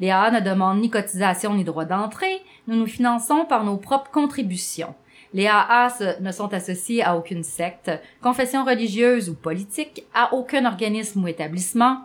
[0.00, 4.10] Les AA ne demandent ni cotisation ni droit d'entrée, nous nous finançons par nos propres
[4.10, 4.94] contributions.
[5.34, 5.88] Les AA
[6.20, 7.90] ne sont associés à aucune secte,
[8.22, 11.98] confession religieuse ou politique, à aucun organisme ou établissement.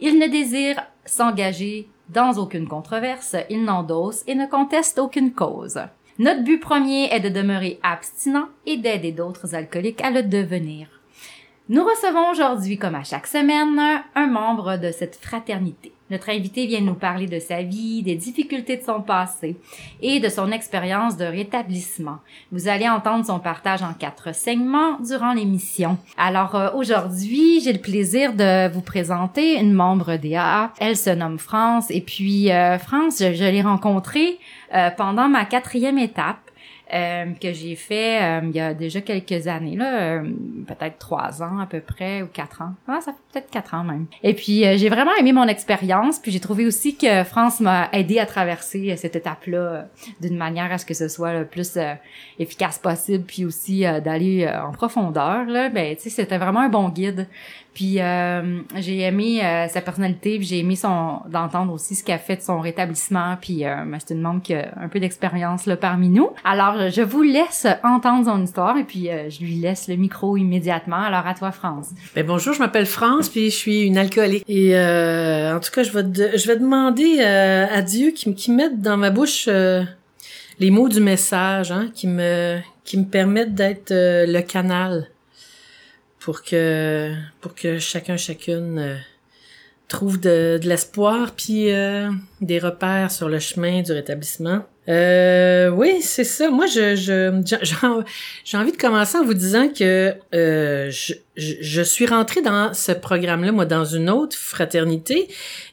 [0.00, 5.80] Ils ne désirent s'engager dans aucune controverse, ils n'endossent et ne contestent aucune cause.
[6.18, 10.88] Notre but premier est de demeurer abstinent et d'aider d'autres alcooliques à le devenir.
[11.68, 13.80] Nous recevons aujourd'hui, comme à chaque semaine,
[14.14, 15.92] un membre de cette fraternité.
[16.10, 19.56] Notre invité vient nous parler de sa vie, des difficultés de son passé
[20.02, 22.18] et de son expérience de rétablissement.
[22.50, 25.98] Vous allez entendre son partage en quatre segments durant l'émission.
[26.18, 30.72] Alors euh, aujourd'hui, j'ai le plaisir de vous présenter une membre d'EA.
[30.80, 34.38] Elle se nomme France et puis euh, France, je, je l'ai rencontrée
[34.74, 36.49] euh, pendant ma quatrième étape.
[36.92, 40.22] Euh, que j'ai fait euh, il y a déjà quelques années, là, euh,
[40.66, 42.72] peut-être trois ans à peu près, ou quatre ans.
[42.88, 44.06] Ah, ça fait peut-être quatre ans même.
[44.24, 48.18] Et puis, j'ai vraiment aimé mon expérience, puis j'ai trouvé aussi que France m'a aidé
[48.18, 49.86] à traverser cette étape-là
[50.20, 51.78] d'une manière à ce que ce soit le plus
[52.40, 55.44] efficace possible, puis aussi d'aller en profondeur.
[55.44, 55.68] Là.
[55.68, 57.28] Ben, tu sais, c'était vraiment un bon guide.
[57.74, 62.18] Puis euh, j'ai aimé euh, sa personnalité, puis j'ai aimé son d'entendre aussi ce qu'elle
[62.18, 63.36] fait de son rétablissement.
[63.40, 66.30] Puis euh, ben, c'est une membre qui a un peu d'expérience là parmi nous.
[66.44, 71.00] Alors je vous laisse entendre son histoire et puis je lui laisse le micro immédiatement.
[71.00, 71.90] Alors à toi France.
[72.14, 74.44] Ben bonjour, je m'appelle France puis je suis une alcoolique.
[74.48, 78.96] Et en tout cas je vais je vais demander à Dieu qui, qui mette dans
[78.96, 85.09] ma bouche les mots du message, hein, qui me qui me permettent d'être le canal
[86.20, 88.96] pour que pour que chacun chacune euh,
[89.88, 92.10] trouve de, de l'espoir puis euh,
[92.40, 94.64] des repères sur le chemin du rétablissement.
[94.88, 96.50] Euh, oui, c'est ça.
[96.50, 97.42] Moi, je, je,
[98.44, 102.92] j'ai envie de commencer en vous disant que euh, je, je, suis rentrée dans ce
[102.92, 105.28] programme-là, moi, dans une autre fraternité,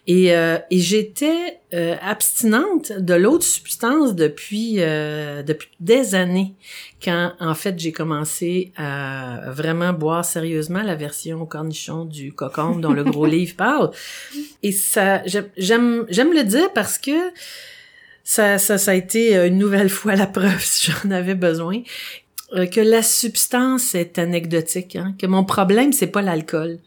[0.08, 6.54] et, euh, et j'étais euh, abstinente de l'autre substance depuis euh, depuis des années,
[7.04, 12.94] quand en fait j'ai commencé à vraiment boire sérieusement la version cornichon du cocon dont
[12.94, 13.92] le gros livre parle.
[14.64, 17.12] Et ça, j'aime j'aime le dire parce que
[18.28, 21.82] ça, ça, a été euh, une nouvelle fois la preuve, si j'en avais besoin,
[22.54, 26.80] euh, que la substance est anecdotique, hein, que mon problème, c'est pas l'alcool.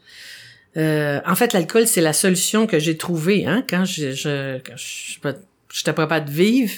[0.77, 4.59] Euh, en fait, l'alcool, c'est la solution que j'ai trouvée hein, quand je, je
[5.73, 6.73] j'étais pas de vivre.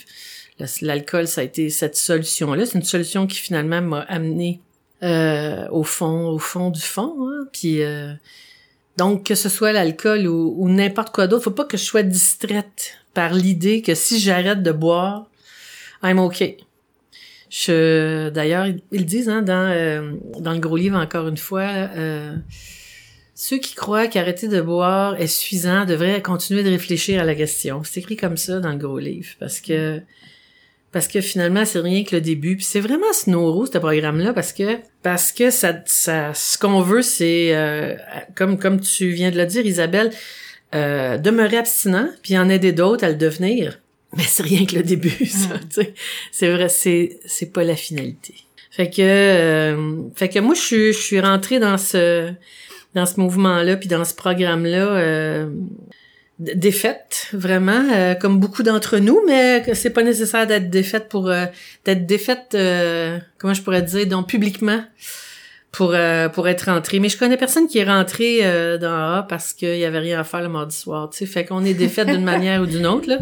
[0.81, 2.65] L'alcool, ça a été cette solution-là.
[2.65, 4.61] C'est une solution qui finalement m'a amené
[5.01, 7.15] au fond, au fond du fond.
[7.19, 7.81] Hein, puis
[8.95, 12.03] donc que ce soit l'alcool ou, ou n'importe quoi d'autre, faut pas que je sois
[12.03, 15.27] distraite par l'idée que si j'arrête de boire,
[16.03, 16.57] I'm okay.
[17.49, 21.61] Je, d'ailleurs, ils disent hein, dans, euh, dans le gros livre encore une fois,
[21.95, 22.35] euh,
[23.35, 27.83] ceux qui croient qu'arrêter de boire est suffisant devraient continuer de réfléchir à la question.
[27.83, 30.01] C'est écrit comme ça dans le gros livre parce que
[30.91, 32.55] parce que finalement c'est rien que le début.
[32.55, 37.01] Puis c'est vraiment Snowro ce programme-là parce que parce que ça, ça ce qu'on veut
[37.01, 37.95] c'est euh,
[38.35, 40.11] comme comme tu viens de le dire Isabelle,
[40.75, 43.79] euh, demeurer abstinent, puis en aider d'autres à le devenir.
[44.15, 45.55] Mais c'est rien que le début, ça.
[45.55, 45.83] Mm.
[46.31, 48.35] C'est vrai, c'est c'est pas la finalité.
[48.73, 52.31] Fait que euh, fait que moi je suis je suis rentrée dans ce
[52.95, 55.47] dans ce mouvement-là puis dans ce programme-là euh,
[56.39, 61.31] défaite vraiment euh, comme beaucoup d'entre nous mais c'est pas nécessaire d'être défaite pour
[61.85, 62.57] d'être défaite
[63.37, 64.83] comment je pourrais dire donc publiquement
[65.73, 66.99] pour euh, pour être rentré.
[66.99, 70.19] Mais je connais personne qui est rentré euh, dans A parce qu'il y avait rien
[70.19, 71.09] à faire le mardi soir.
[71.09, 73.17] Tu sais, fait qu'on est défaite d'une manière ou d'une autre là.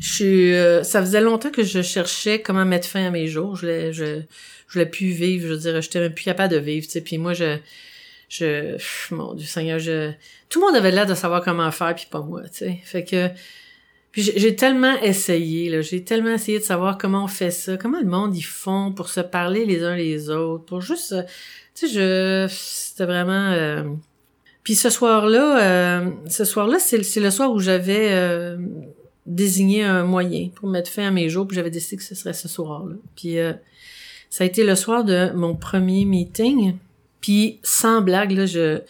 [0.00, 3.56] Je suis, euh, ça faisait longtemps que je cherchais comment mettre fin à mes jours.
[3.56, 4.22] Je voulais, je,
[4.68, 5.48] je voulais plus vivre.
[5.48, 6.86] Je veux dire, j'étais même plus capable de vivre.
[6.86, 7.58] Tu sais, puis moi je
[8.28, 8.76] je
[9.12, 10.12] mon Dieu Seigneur, je
[10.48, 12.42] tout le monde avait l'air de savoir comment faire puis pas moi.
[12.42, 13.28] Tu sais, fait que
[14.12, 17.98] puis j'ai tellement essayé, là, j'ai tellement essayé de savoir comment on fait ça, comment
[17.98, 21.22] le monde ils font pour se parler les uns les autres, pour juste, euh,
[21.74, 23.52] tu sais, je, c'était vraiment.
[23.52, 23.84] Euh,
[24.64, 28.56] puis ce soir-là, euh, ce soir-là, c'est, c'est le soir où j'avais
[29.24, 32.34] désigné un moyen pour mettre fin à mes jours, puis j'avais décidé que ce serait
[32.34, 32.96] ce soir-là.
[33.16, 33.36] Puis
[34.28, 36.76] ça a été le soir de mon premier meeting,
[37.22, 38.80] puis sans blague là, je,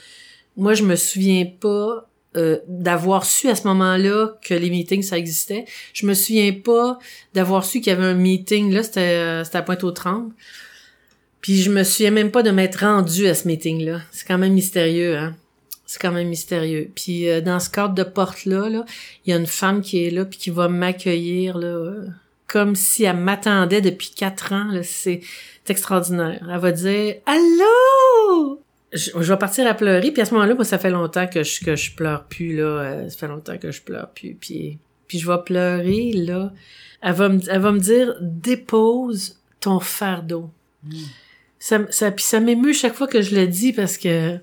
[0.56, 5.18] moi je me souviens pas euh, d'avoir su à ce moment-là que les meetings ça
[5.18, 5.66] existait.
[5.92, 6.98] Je me souviens pas
[7.34, 10.32] d'avoir su qu'il y avait un meeting là, c'était euh, c'était à Pointe-aux-Trembles.
[11.42, 14.00] Puis je me souviens même pas de m'être rendu à ce meeting là.
[14.12, 15.36] C'est quand même mystérieux hein.
[15.84, 16.90] C'est quand même mystérieux.
[16.94, 18.86] Puis euh, dans ce cadre de porte là là,
[19.26, 21.92] il y a une femme qui est là puis qui va m'accueillir là
[22.46, 25.20] comme si elle m'attendait depuis quatre ans là, c'est
[25.68, 26.48] extraordinaire.
[26.50, 28.62] Elle va dire "Allô?
[28.92, 31.42] Je, je vais partir à pleurer puis à ce moment-là moi ça fait longtemps que
[31.42, 32.64] je que je pleure plus là.
[32.64, 34.78] Euh, ça fait longtemps que je pleure plus puis
[35.08, 36.52] puis je vais pleurer là.
[37.00, 40.50] Elle va me elle va me dire dépose ton fardeau.
[41.58, 44.38] Ça ça puis ça m'émeut chaque fois que je le dis parce que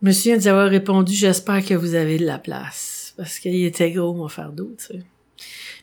[0.00, 3.14] je me souviens d'y avoir répondu j'espère que vous avez de la place.
[3.16, 5.02] Parce qu'il était gros mon fardeau tu sais.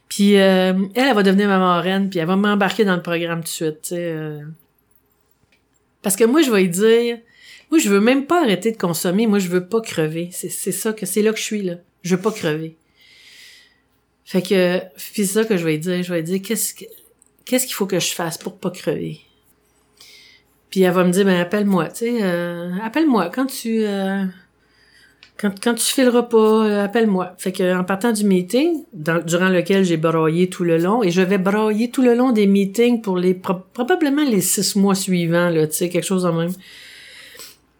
[0.08, 3.42] Puis euh, elle elle va devenir ma marraine puis elle va m'embarquer dans le programme
[3.42, 4.42] tout de suite tu sais euh,
[6.02, 7.20] parce que moi, je vais lui dire,
[7.72, 9.28] moi, je veux même pas arrêter de consommer.
[9.28, 10.30] Moi, je veux pas crever.
[10.32, 11.76] C'est, c'est ça que, c'est là que je suis, là.
[12.04, 12.76] Je veux pas crever.
[14.26, 16.04] Fait que, c'est ça que je vais lui dire.
[16.04, 16.86] Je vais lui dire, qu'est-ce que,
[17.46, 19.20] qu'est-ce qu'il faut que je fasse pour pas crever?
[20.70, 24.26] Puis elle va me dire, ben, appelle-moi, tu sais, euh, appelle-moi quand tu, euh,
[25.40, 27.34] quand, quand tu fileras pas, euh, appelle-moi.
[27.38, 31.12] Fait que en partant du meeting, dans- durant lequel j'ai braillé tout le long, et
[31.12, 34.96] je vais brailler tout le long des meetings pour les pro- probablement les six mois
[34.96, 36.52] suivants, tu sais, quelque chose de même.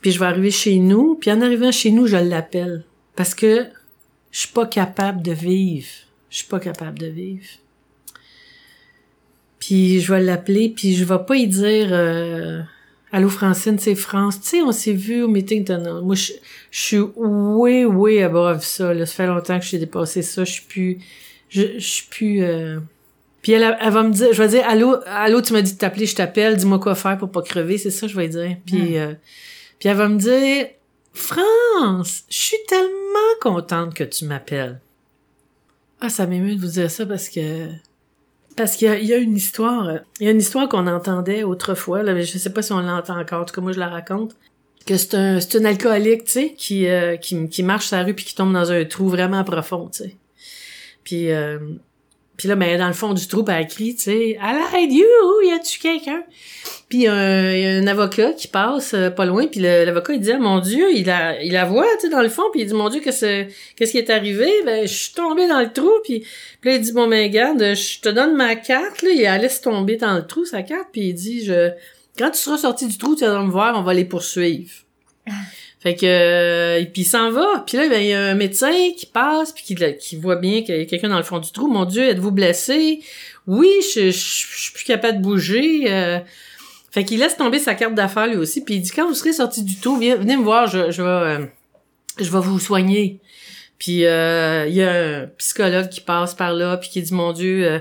[0.02, 2.86] Puis je vais arriver chez nous, puis en arrivant chez nous, je l'appelle.
[3.16, 3.66] Parce que
[4.32, 5.88] je suis pas capable de vivre.
[6.30, 7.44] Je suis pas capable de vivre.
[9.60, 12.62] Puis je vais l'appeler, puis je vais pas y dire euh,
[13.12, 14.40] Allô Francine, c'est France.
[14.40, 16.02] Tu sais, on s'est vu au meeting de.
[16.02, 16.34] Moi, je,
[16.70, 18.94] je suis way, way above ça.
[18.94, 19.06] Là.
[19.06, 20.44] Ça fait longtemps que j'ai dépassé ça.
[20.44, 21.00] Je suis plus...
[21.50, 22.44] Je, je suis plus...
[22.44, 22.80] euh,
[23.42, 24.32] Puis elle, elle va me dire...
[24.32, 26.56] Je vais dire, allô, allô, tu m'as dit de t'appeler, je t'appelle.
[26.56, 27.80] Dis-moi quoi faire pour pas crever.
[27.80, 28.58] C'est ça que je vais dire.
[28.68, 29.14] Puis, euh,
[29.80, 30.68] puis elle va me dire,
[31.14, 34.80] France, je suis tellement contente que tu m'appelles.
[36.00, 37.68] Ah, ça m'émeut de vous dire ça parce que...
[38.60, 42.04] Parce qu'il y a, une histoire, euh, il y a une histoire qu'on entendait autrefois,
[42.04, 43.88] là, mais je sais pas si on l'entend encore, en tout cas moi je la
[43.88, 44.36] raconte,
[44.86, 48.14] que c'est un, c'est un alcoolique, tu sais, qui, euh, qui, qui marche la rue
[48.14, 50.18] puis qui tombe dans un trou vraiment profond, tu sais.
[51.06, 51.58] Puis, euh,
[52.40, 54.94] puis là, ben, dans le fond du trou, ben, elle crie, tu sais, «À l'aide,
[54.94, 55.06] you!
[55.44, 56.24] Y a-tu quelqu'un?»
[56.88, 60.22] Puis il y a un, il avocat qui passe euh, pas loin, puis l'avocat, il
[60.22, 62.62] dit Ah, mon Dieu, il la, il la voit, tu sais, dans le fond, puis
[62.62, 64.50] il dit «Mon Dieu, qu'est-ce qui est arrivé?
[64.64, 66.24] Ben, je suis tombé dans le trou, puis...»
[66.64, 69.60] là, il dit, bon, ben, regarde, je te donne ma carte, là, et elle laisse
[69.60, 71.72] tomber dans le trou, sa carte, puis il dit, je,
[72.18, 74.72] quand tu seras sorti du trou, tu vas me voir, on va les poursuivre.
[75.80, 77.64] Fait que, euh, puis il s'en va.
[77.66, 80.76] Puis là, ben, il y a un médecin qui passe, puis qui, voit bien qu'il
[80.76, 81.68] y a quelqu'un dans le fond du trou.
[81.68, 83.00] Mon Dieu, êtes-vous blessé?
[83.48, 85.86] Oui, je, je, suis plus capable de bouger.
[85.88, 86.20] euh.
[86.92, 89.34] Fait qu'il laisse tomber sa carte d'affaires, lui aussi, puis il dit, quand vous serez
[89.34, 91.46] sorti du trou, venez me voir, je, je vais, euh,
[92.20, 93.20] je vais vous soigner.
[93.78, 97.32] Puis euh, il y a un psychologue qui passe par là puis qui dit mon
[97.32, 97.80] Dieu euh,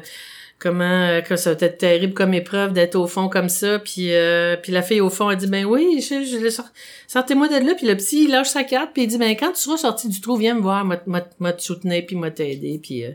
[0.59, 3.79] comment euh, que ça va être terrible comme épreuve d'être au fond comme ça.
[3.79, 6.63] Puis euh, puis la fille au fond elle dit ben oui je, je
[7.07, 7.75] sortez-moi de là.
[7.75, 10.09] Puis le petit il lâche sa carte puis il dit ben quand tu seras sorti
[10.09, 13.13] du trou viens me voir m'a te soutenir puis m'a t'aider puis euh,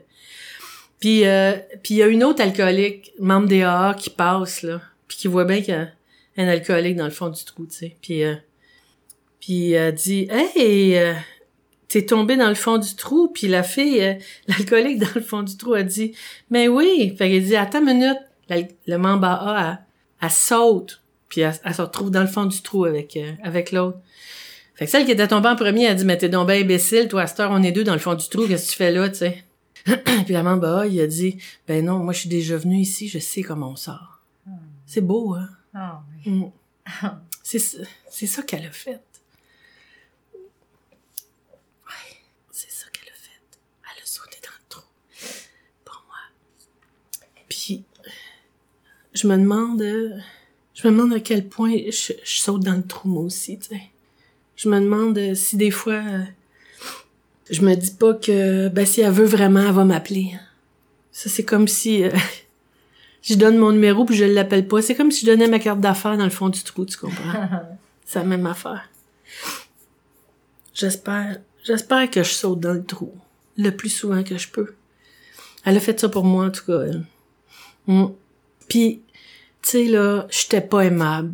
[1.00, 1.54] puis euh,
[1.84, 3.69] puis il y a une autre alcoolique membre des
[4.00, 5.90] qui passe là puis qui voit bien qu'il y a
[6.38, 7.98] un alcoolique dans le fond du trou tu sais.
[8.01, 8.36] Puis euh,
[9.42, 11.13] puis elle dit hey euh,
[11.94, 14.14] t'es tombé dans le fond du trou, puis la fille, euh,
[14.47, 16.14] l'alcoolique dans le fond du trou, a dit,
[16.50, 18.18] mais oui, fait qu'elle dit, attends une minute,
[18.50, 18.57] La-
[18.88, 19.80] le membre A, elle,
[20.21, 23.71] elle saute, puis elle, elle se retrouve dans le fond du trou avec euh, avec
[23.71, 23.97] l'autre.
[24.76, 27.07] Fait que celle qui était tombée en premier, elle dit, mais t'es donc ben imbécile,
[27.07, 28.78] toi, à cette heure, on est deux dans le fond du trou, qu'est-ce que tu
[28.78, 29.44] fais là, tu sais?
[29.85, 33.07] puis la membre A, il a dit, ben non, moi, je suis déjà venu ici,
[33.07, 34.21] je sais comment on sort.
[34.88, 35.50] C'est beau, hein?
[35.73, 36.31] Ah, oui.
[36.31, 36.52] Mm.
[37.44, 37.59] C'est
[38.28, 39.02] ça qu'elle a fait.
[40.33, 42.18] Ouais,
[42.52, 43.42] c'est ça qu'elle a fait.
[43.83, 44.81] Elle a sauté dans le trou.
[45.83, 46.18] Pour moi.
[47.50, 47.83] Puis,
[49.13, 49.81] je me demande,
[50.73, 53.69] je me demande à quel point je, je saute dans le trou moi aussi, tu
[53.69, 53.81] sais.
[54.55, 56.01] Je me demande si des fois,
[57.49, 60.35] je me dis pas que, ben si elle veut vraiment, elle va m'appeler.
[61.11, 62.03] Ça, c'est comme si...
[62.03, 62.11] euh,
[63.21, 64.81] je donne mon numéro puis je l'appelle pas.
[64.81, 67.49] C'est comme si je donnais ma carte d'affaires dans le fond du trou, tu comprends?
[68.05, 68.89] C'est la même affaire.
[70.73, 73.13] J'espère, j'espère que je saute dans le trou
[73.57, 74.73] le plus souvent que je peux.
[75.63, 76.81] Elle a fait ça pour moi, en tout cas.
[76.81, 77.05] elle.
[77.87, 78.07] Mm.
[78.73, 79.01] Puis,
[79.61, 81.31] tu sais, là, j'étais pas aimable.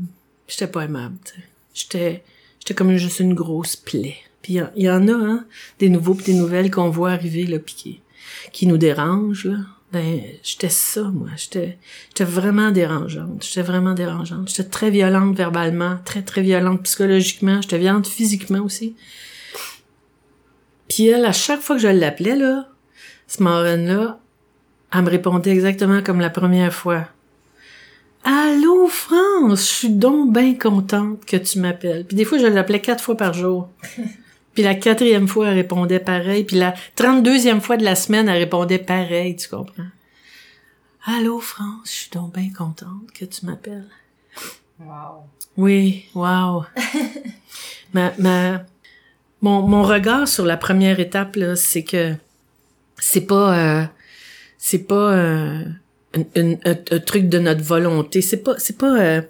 [0.50, 1.16] J'étais pas aimable.
[1.74, 2.22] J'étais,
[2.60, 4.18] j'étais comme juste une grosse plaie.
[4.42, 5.46] Puis, il y en- a, hein,
[5.80, 8.02] des nouveaux pis des nouvelles qu'on voit arriver, là, pis qui,
[8.52, 9.56] qui nous dérangent, là.
[9.94, 11.30] Ben, j'étais ça, moi.
[11.38, 11.78] J'étais,
[12.10, 13.42] j'étais vraiment dérangeante.
[13.48, 14.50] J'étais vraiment dérangeante.
[14.50, 17.62] J'étais très violente verbalement, très, très violente psychologiquement.
[17.62, 18.98] J'étais violente physiquement aussi.
[20.90, 22.68] Puis elle, à chaque fois que je l'appelais, là,
[23.28, 24.20] ce marraine-là,
[24.94, 27.08] elle me répondait exactement comme la première fois.
[28.24, 32.06] Allô, France, je suis donc bien contente que tu m'appelles.
[32.06, 33.70] Puis des fois, je l'appelais quatre fois par jour.
[34.54, 36.44] Puis la quatrième fois, elle répondait pareil.
[36.44, 39.88] Puis la trente-deuxième fois de la semaine, elle répondait pareil, tu comprends?
[41.06, 43.88] Allô, France, je suis donc bien contente que tu m'appelles.
[44.80, 45.24] Wow.
[45.56, 46.66] Oui, wow.
[47.94, 48.64] ma, ma,
[49.42, 52.16] mon, mon regard sur la première étape, là, c'est que
[52.98, 53.86] c'est pas, euh,
[54.58, 55.66] c'est pas euh,
[56.16, 58.22] un, un, truc de notre volonté.
[58.22, 59.22] C'est pas, c'est pas, euh,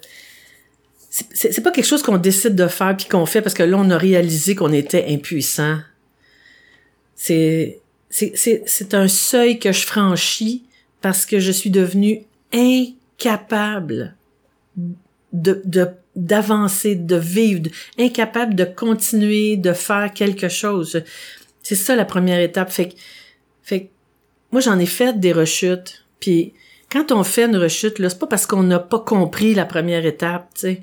[1.10, 3.90] c'est, pas quelque chose qu'on décide de faire puis qu'on fait parce que là on
[3.90, 5.80] a réalisé qu'on était impuissant.
[7.16, 10.64] C'est, c'est, un seuil que je franchis
[11.02, 14.16] parce que je suis devenue incapable
[15.34, 15.62] de,
[16.16, 17.64] d'avancer, de vivre,
[18.00, 21.04] incapable de continuer, de faire quelque chose.
[21.62, 22.72] C'est ça la première étape.
[22.72, 22.96] Fait que,
[23.64, 23.90] fait
[24.52, 26.06] moi j'en ai fait des rechutes.
[26.20, 26.54] Puis
[26.92, 30.06] quand on fait une rechute, là, c'est pas parce qu'on n'a pas compris la première
[30.06, 30.82] étape, tu sais.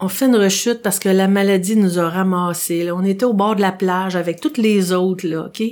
[0.00, 2.82] On fait une rechute parce que la maladie nous a ramassés.
[2.82, 2.96] Là.
[2.96, 5.62] On était au bord de la plage avec toutes les autres, là, OK?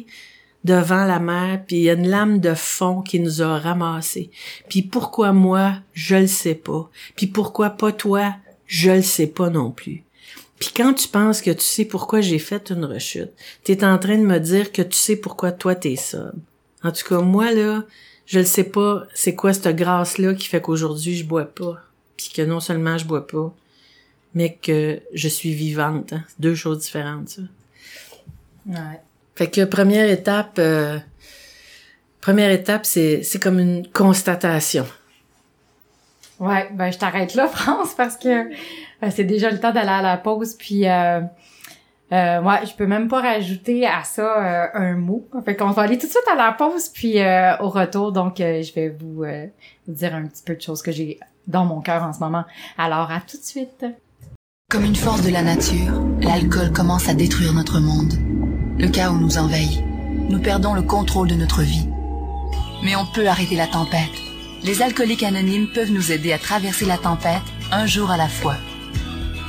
[0.64, 4.30] devant la mer, puis il y a une lame de fond qui nous a ramassés.
[4.68, 6.90] Puis pourquoi moi, je le sais pas?
[7.16, 8.34] Puis pourquoi pas toi,
[8.66, 10.04] je le sais pas non plus.
[10.58, 13.30] Puis quand tu penses que tu sais pourquoi j'ai fait une rechute,
[13.64, 16.34] tu es en train de me dire que tu sais pourquoi toi t'es sobre.
[16.82, 17.84] En tout cas, moi là,
[18.30, 21.78] je le sais pas c'est quoi cette grâce-là qui fait qu'aujourd'hui je bois pas.
[22.16, 23.52] Puis que non seulement je bois pas,
[24.34, 26.12] mais que je suis vivante.
[26.12, 26.22] Hein.
[26.38, 27.42] Deux choses différentes, ça.
[28.66, 29.00] Ouais.
[29.34, 30.98] Fait que première étape, euh,
[32.20, 34.86] première étape, c'est, c'est comme une constatation.
[36.38, 38.48] Ouais, ben je t'arrête là, France, parce que
[39.00, 41.20] ben, c'est déjà le temps d'aller à la pause, puis euh,
[42.12, 45.28] euh, ouais, je peux même pas rajouter à ça euh, un mot.
[45.44, 48.40] Fait qu'on va aller tout de suite à la pause, puis euh, au retour, donc
[48.40, 49.24] euh, je vais vous,
[49.86, 52.44] vous dire un petit peu de choses que j'ai dans mon cœur en ce moment.
[52.78, 53.86] Alors à tout de suite.
[54.70, 58.12] Comme une force de la nature, l'alcool commence à détruire notre monde.
[58.78, 59.82] Le chaos nous envahit.
[60.28, 61.88] Nous perdons le contrôle de notre vie.
[62.84, 64.08] Mais on peut arrêter la tempête.
[64.62, 68.56] Les alcooliques anonymes peuvent nous aider à traverser la tempête un jour à la fois.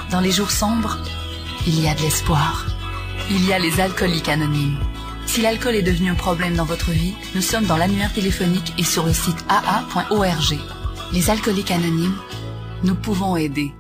[0.10, 0.98] Dans les jours sombres,
[1.68, 2.66] il y a de l'espoir.
[3.30, 4.78] Il y a les alcooliques anonymes.
[5.26, 8.84] Si l'alcool est devenu un problème dans votre vie, nous sommes dans l'annuaire téléphonique et
[8.84, 10.60] sur le site aa.org.
[11.14, 12.18] Les alcooliques anonymes,
[12.84, 13.72] nous pouvons aider.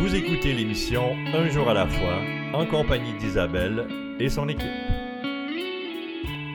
[0.00, 2.20] Vous écoutez l'émission Un jour à la fois
[2.54, 3.86] en compagnie d'Isabelle
[4.18, 4.97] et son équipe.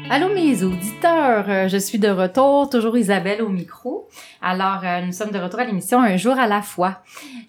[0.09, 4.07] Allô mes auditeurs, euh, je suis de retour, toujours Isabelle au micro.
[4.41, 7.01] Alors, euh, nous sommes de retour à l'émission Un jour à la fois.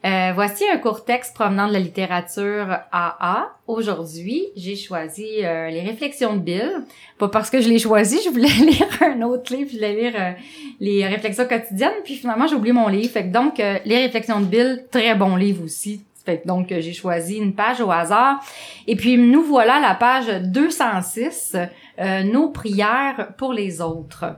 [0.05, 3.55] Euh, voici un court texte provenant de la littérature AA.
[3.67, 6.85] Aujourd'hui, j'ai choisi euh, Les Réflexions de Bill.
[7.19, 10.13] Pas parce que je l'ai choisi, je voulais lire un autre livre, je voulais lire
[10.17, 10.33] euh,
[10.81, 13.11] Les Réflexions quotidiennes, puis finalement j'ai oublié mon livre.
[13.11, 16.05] Fait que donc, euh, Les Réflexions de Bill, très bon livre aussi.
[16.47, 18.43] Donc, j'ai choisi une page au hasard.
[18.87, 21.55] Et puis, nous voilà à la page 206,
[21.99, 24.37] Nos prières pour les autres.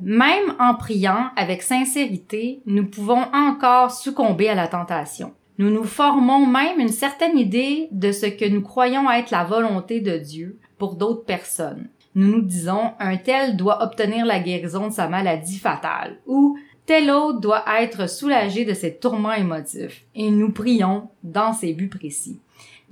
[0.00, 5.34] Même en priant avec sincérité, nous pouvons encore succomber à la tentation.
[5.58, 10.00] Nous nous formons même une certaine idée de ce que nous croyons être la volonté
[10.00, 11.88] de Dieu pour d'autres personnes.
[12.14, 17.10] Nous nous disons un tel doit obtenir la guérison de sa maladie fatale ou tel
[17.10, 22.40] autre doit être soulagé de ses tourments émotifs et nous prions dans ces buts précis.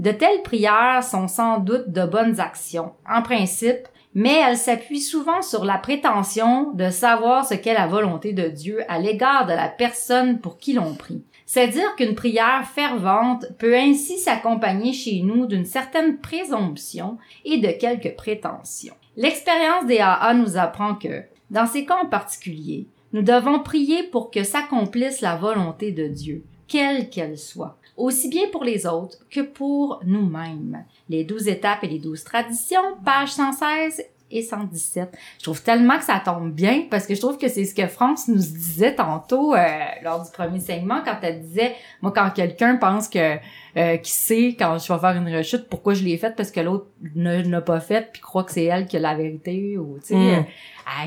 [0.01, 5.43] De telles prières sont sans doute de bonnes actions, en principe, mais elles s'appuient souvent
[5.43, 9.69] sur la prétention de savoir ce qu'est la volonté de Dieu à l'égard de la
[9.69, 11.23] personne pour qui l'on prie.
[11.45, 17.69] C'est dire qu'une prière fervente peut ainsi s'accompagner chez nous d'une certaine présomption et de
[17.69, 18.95] quelques prétentions.
[19.19, 24.31] L'expérience des AA nous apprend que, dans ces cas en particulier, nous devons prier pour
[24.31, 29.41] que s'accomplisse la volonté de Dieu, quelle qu'elle soit, aussi bien pour les autres que
[29.41, 30.85] pour nous-mêmes.
[31.09, 35.17] Les douze étapes et les douze traditions, page 116 et 117.
[35.39, 37.87] Je trouve tellement que ça tombe bien parce que je trouve que c'est ce que
[37.89, 39.67] France nous disait tantôt euh,
[40.03, 43.39] lors du premier segment quand elle disait moi quand quelqu'un pense que
[43.77, 46.61] euh, qui sait quand je vais faire une rechute pourquoi je l'ai faite parce que
[46.61, 49.99] l'autre ne l'a pas faite puis croit que c'est elle qui a la vérité ou
[49.99, 50.45] tu sais Mm.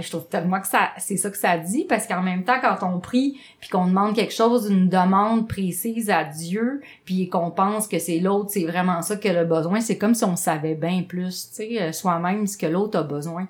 [0.02, 2.88] Je trouve tellement que ça c'est ça que ça dit parce qu'en même temps quand
[2.88, 7.88] on prie puis qu'on demande quelque chose une demande précise à Dieu puis qu'on pense
[7.88, 11.04] que c'est l'autre c'est vraiment ça qu'elle a besoin c'est comme si on savait bien
[11.04, 13.48] plus tu sais euh, soi-même ce que l'autre a besoin.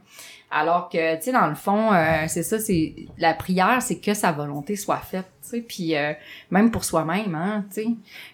[0.51, 4.13] Alors que, tu sais, dans le fond, euh, c'est ça, c'est la prière, c'est que
[4.13, 5.25] sa volonté soit faite,
[5.67, 6.13] puis euh,
[6.51, 7.87] même pour soi-même, hein, tu sais.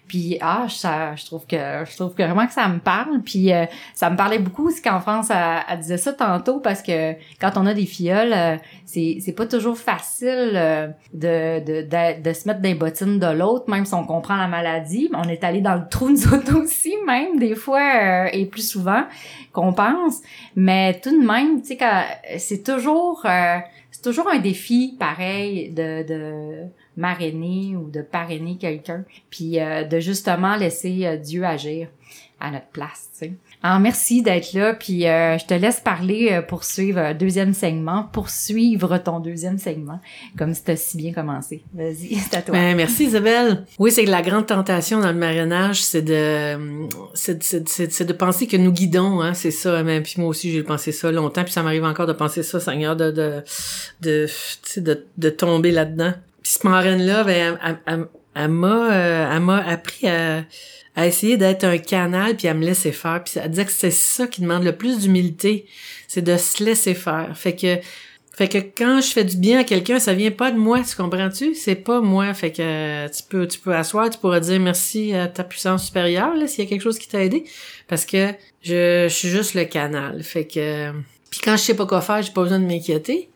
[0.06, 3.20] Puis ah, ça, je trouve que je trouve que vraiment que ça me parle.
[3.22, 6.82] Puis euh, ça me parlait beaucoup aussi qu'en France, elle, elle, disait ça tantôt parce
[6.82, 12.32] que quand on a des filleuls, c'est c'est pas toujours facile de, de, de de
[12.32, 15.10] se mettre les bottines de l'autre, même si on comprend la maladie.
[15.14, 19.04] On est allé dans le trou nous autres aussi, même des fois et plus souvent
[19.52, 20.20] qu'on pense.
[20.56, 23.58] Mais tout de même, tu sais, c'est toujours, euh,
[23.90, 26.64] c'est toujours un défi pareil de, de
[26.96, 31.88] marrainer ou de parrainer quelqu'un, puis euh, de justement laisser euh, Dieu agir
[32.40, 33.32] à notre place, tu.
[33.62, 38.04] Alors, merci d'être là, puis euh, je te laisse parler, euh, poursuivre un deuxième segment,
[38.10, 40.00] poursuivre ton deuxième segment,
[40.38, 41.62] comme si t'as si bien commencé.
[41.74, 42.54] Vas-y, c'est à toi.
[42.54, 43.66] Ben, merci Isabelle.
[43.78, 48.56] Oui, c'est la grande tentation dans le marrainage, c'est de, c'est, c'est, de penser que
[48.56, 49.82] nous guidons, hein, c'est ça.
[49.82, 52.60] Même puis moi aussi, j'ai pensé ça longtemps, puis ça m'arrive encore de penser ça,
[52.60, 53.44] Seigneur, de, de,
[54.00, 54.26] de,
[54.78, 56.14] de, de tomber là-dedans.
[56.42, 58.06] Puis ce marraine-là, ben, elle, elle,
[58.36, 60.44] euh, elle m'a appris à
[60.96, 63.22] à essayer d'être un canal puis à me laisser faire.
[63.24, 65.66] Puis elle disait que c'est ça qui demande le plus d'humilité
[66.08, 67.30] c'est de se laisser faire.
[67.36, 67.78] Fait que
[68.36, 70.96] fait que quand je fais du bien à quelqu'un ça vient pas de moi tu
[70.96, 71.54] comprends-tu?
[71.54, 72.32] C'est pas moi.
[72.34, 76.34] Fait que tu peux tu peux asseoir tu pourras dire merci à ta puissance supérieure
[76.34, 77.44] là s'il y a quelque chose qui t'a aidé.
[77.86, 78.32] Parce que
[78.62, 80.22] je, je suis juste le canal.
[80.22, 80.90] Fait que
[81.30, 83.30] puis quand je sais pas quoi faire j'ai pas besoin de m'inquiéter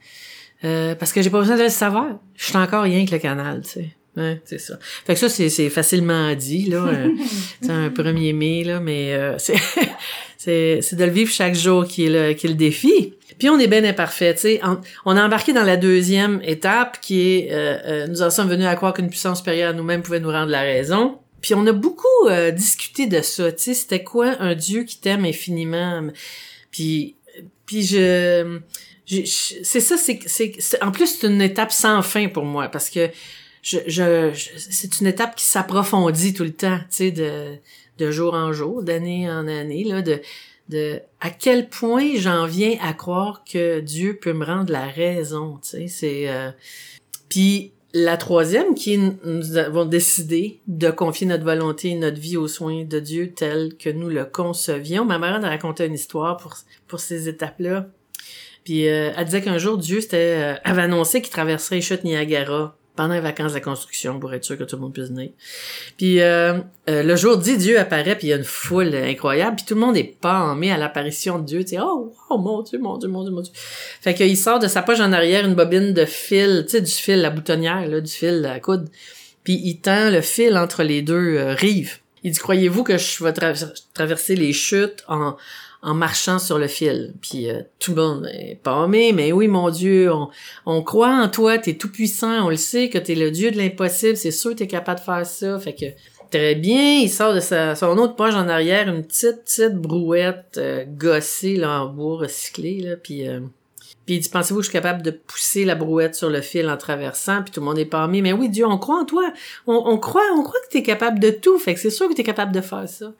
[0.65, 3.19] euh, parce que j'ai pas besoin de le savoir je suis encore rien que le
[3.19, 4.79] canal tu sais Ouais, c'est ça.
[4.81, 6.87] Fait que ça, c'est, c'est facilement dit, là.
[6.87, 7.09] Euh,
[7.61, 9.57] c'est un premier mai, là, mais euh, c'est,
[10.39, 13.15] c'est, c'est de le vivre chaque jour qui est le, qui est le défi.
[13.39, 14.61] Puis on est bien imparfait, tu sais.
[15.05, 18.77] On, a embarqué dans la deuxième étape qui est euh, nous en sommes venus à
[18.77, 21.19] croire qu'une puissance supérieure à nous-mêmes pouvait nous rendre la raison.
[21.41, 22.07] Puis on a beaucoup
[22.55, 23.75] discuté de ça, tu sais.
[23.75, 26.03] C'était quoi un Dieu qui t'aime infiniment?
[26.71, 27.17] Puis,
[27.67, 28.61] puis je...
[29.07, 33.11] c'est ça, c'est, c'est, en plus c'est une étape sans fin pour moi parce que
[33.63, 37.57] je, je, c'est une étape qui s'approfondit tout le temps, tu sais, de,
[37.99, 40.21] de jour en jour, d'année en année, là, de,
[40.69, 45.59] de à quel point j'en viens à croire que Dieu peut me rendre la raison,
[45.63, 46.51] tu sais, c'est euh,
[47.29, 52.49] puis la troisième qui nous avons décidé de confier notre volonté et notre vie aux
[52.49, 55.05] soins de Dieu tel que nous le concevions.
[55.05, 56.57] Ma mère a raconté une histoire pour
[56.89, 57.87] pour ces étapes-là.
[58.65, 62.77] Puis euh, elle disait qu'un jour Dieu euh, avait annoncé qu'il traverserait les chutes Niagara
[62.97, 65.31] pendant les vacances de construction pour être sûr que tout le monde puisse venir.
[65.97, 69.57] Puis euh, euh, le jour dit Dieu apparaît puis il y a une foule incroyable
[69.57, 72.63] puis tout le monde est palmé à l'apparition de Dieu, tu sais oh, oh mon
[72.63, 73.53] dieu, mon dieu, mon dieu, mon dieu.
[74.01, 76.91] Fait qu'il sort de sa poche en arrière une bobine de fil, tu sais du
[76.91, 78.89] fil la boutonnière là, du fil à coude.
[79.43, 81.99] Puis il tend le fil entre les deux euh, rives.
[82.23, 83.35] Il dit croyez-vous que je vais
[83.93, 85.37] traverser les chutes en
[85.85, 87.15] en marchant sur le fil.
[87.21, 90.11] Puis euh, tout le monde est palmé, mais oui, mon Dieu,
[90.65, 93.59] on, croit en toi, t'es tout puissant, on le sait que t'es le Dieu de
[93.59, 95.59] l'impossible, c'est sûr que t'es capable de faire ça.
[95.59, 95.85] Fait que
[96.31, 100.57] très bien, il sort de sa, son autre poche en arrière une petite, petite brouette
[100.57, 103.29] euh, gossée là, en bois recyclé, là, puis...
[103.29, 103.41] Euh,
[104.07, 106.69] puis il dit, pensez-vous que je suis capable de pousser la brouette sur le fil
[106.69, 107.43] en traversant?
[107.43, 108.21] Puis tout le monde est palmé.
[108.21, 109.33] Mais oui, Dieu, on croit en toi.
[109.67, 111.59] On, on croit, on croit que tu es capable de tout.
[111.59, 113.15] Fait que c'est sûr que tu es capable de faire ça.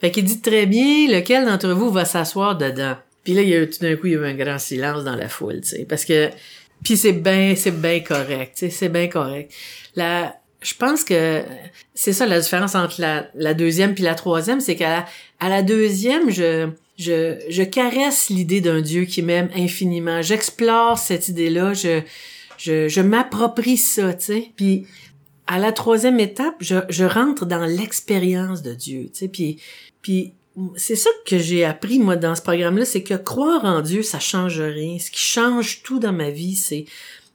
[0.00, 2.96] Fait qu'il dit très bien lequel d'entre vous va s'asseoir dedans.
[3.24, 5.04] Puis là, il y a tout d'un coup, il y a eu un grand silence
[5.04, 6.30] dans la foule, tu sais, parce que
[6.82, 9.52] puis c'est bien c'est bien correct, tu sais, c'est bien correct.
[9.96, 11.42] La je pense que
[11.94, 15.04] c'est ça la différence entre la, deuxième puis la troisième, c'est qu'à
[15.40, 20.20] la deuxième, je je, je caresse l'idée d'un Dieu qui m'aime infiniment.
[20.20, 22.00] J'explore cette idée-là, je
[22.56, 24.50] je, je m'approprie ça, tu sais.
[24.56, 24.86] Puis
[25.48, 29.28] à la troisième étape, je, je rentre dans l'expérience de Dieu, tu sais.
[29.28, 30.34] Puis
[30.76, 34.18] c'est ça que j'ai appris moi dans ce programme-là, c'est que croire en Dieu, ça
[34.18, 34.98] change rien.
[34.98, 36.84] Ce qui change tout dans ma vie, c'est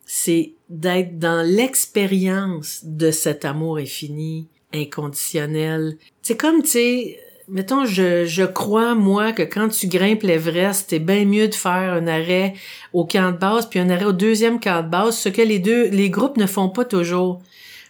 [0.05, 5.97] c'est d'être dans l'expérience de cet amour infini, inconditionnel.
[6.21, 10.99] C'est comme tu sais, mettons je je crois moi que quand tu grimpes l'Everest, c'est
[10.99, 12.53] bien mieux de faire un arrêt
[12.91, 15.59] au camp de base puis un arrêt au deuxième camp de base, ce que les
[15.59, 17.41] deux les groupes ne font pas toujours.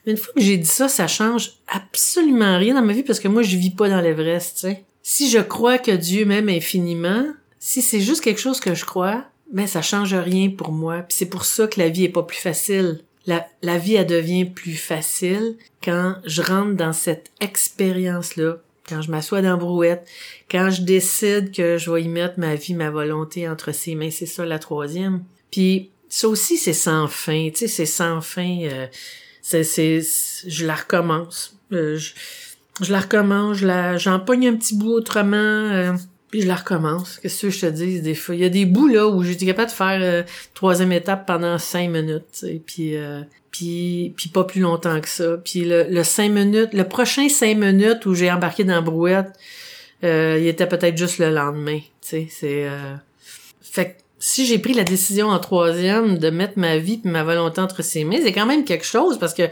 [0.05, 3.27] Une fois que j'ai dit ça, ça change absolument rien dans ma vie parce que
[3.27, 4.75] moi, je vis pas dans l'Everest, tu.
[5.01, 7.25] Si je crois que Dieu m'aime infiniment,
[7.59, 10.99] si c'est juste quelque chose que je crois, ben ça change rien pour moi.
[10.99, 13.01] Puis c'est pour ça que la vie est pas plus facile.
[13.25, 19.41] La, vie, elle devient plus facile quand je rentre dans cette expérience-là, quand je m'assois
[19.41, 20.05] dans brouette,
[20.51, 24.11] quand je décide que je vais y mettre ma vie, ma volonté entre ses mains.
[24.11, 25.23] C'est ça la troisième.
[25.51, 27.49] Puis ça aussi, c'est sans fin.
[27.49, 28.59] Tu sais, c'est sans fin.
[28.63, 28.87] Euh,
[29.43, 30.01] c'est, c'est,
[30.47, 31.55] je la recommence.
[31.73, 32.13] Euh, je,
[32.81, 35.35] je, la recommence, je la, j'en un petit bout autrement.
[35.37, 35.93] Euh,
[36.31, 37.19] puis je la recommence.
[37.19, 38.33] Qu'est-ce que je te dis des fois?
[38.33, 40.23] Il y a des bouts là où j'étais capable de faire euh,
[40.55, 45.37] troisième étape pendant cinq minutes, sais, puis euh, puis puis pas plus longtemps que ça.
[45.37, 49.31] Puis le, le cinq minutes, le prochain cinq minutes où j'ai embarqué dans la brouette,
[50.03, 52.95] euh, il était peut-être juste le lendemain, tu sais, c'est euh...
[53.61, 57.59] fait si j'ai pris la décision en troisième de mettre ma vie et ma volonté
[57.59, 59.43] entre ses mains, c'est quand même quelque chose parce que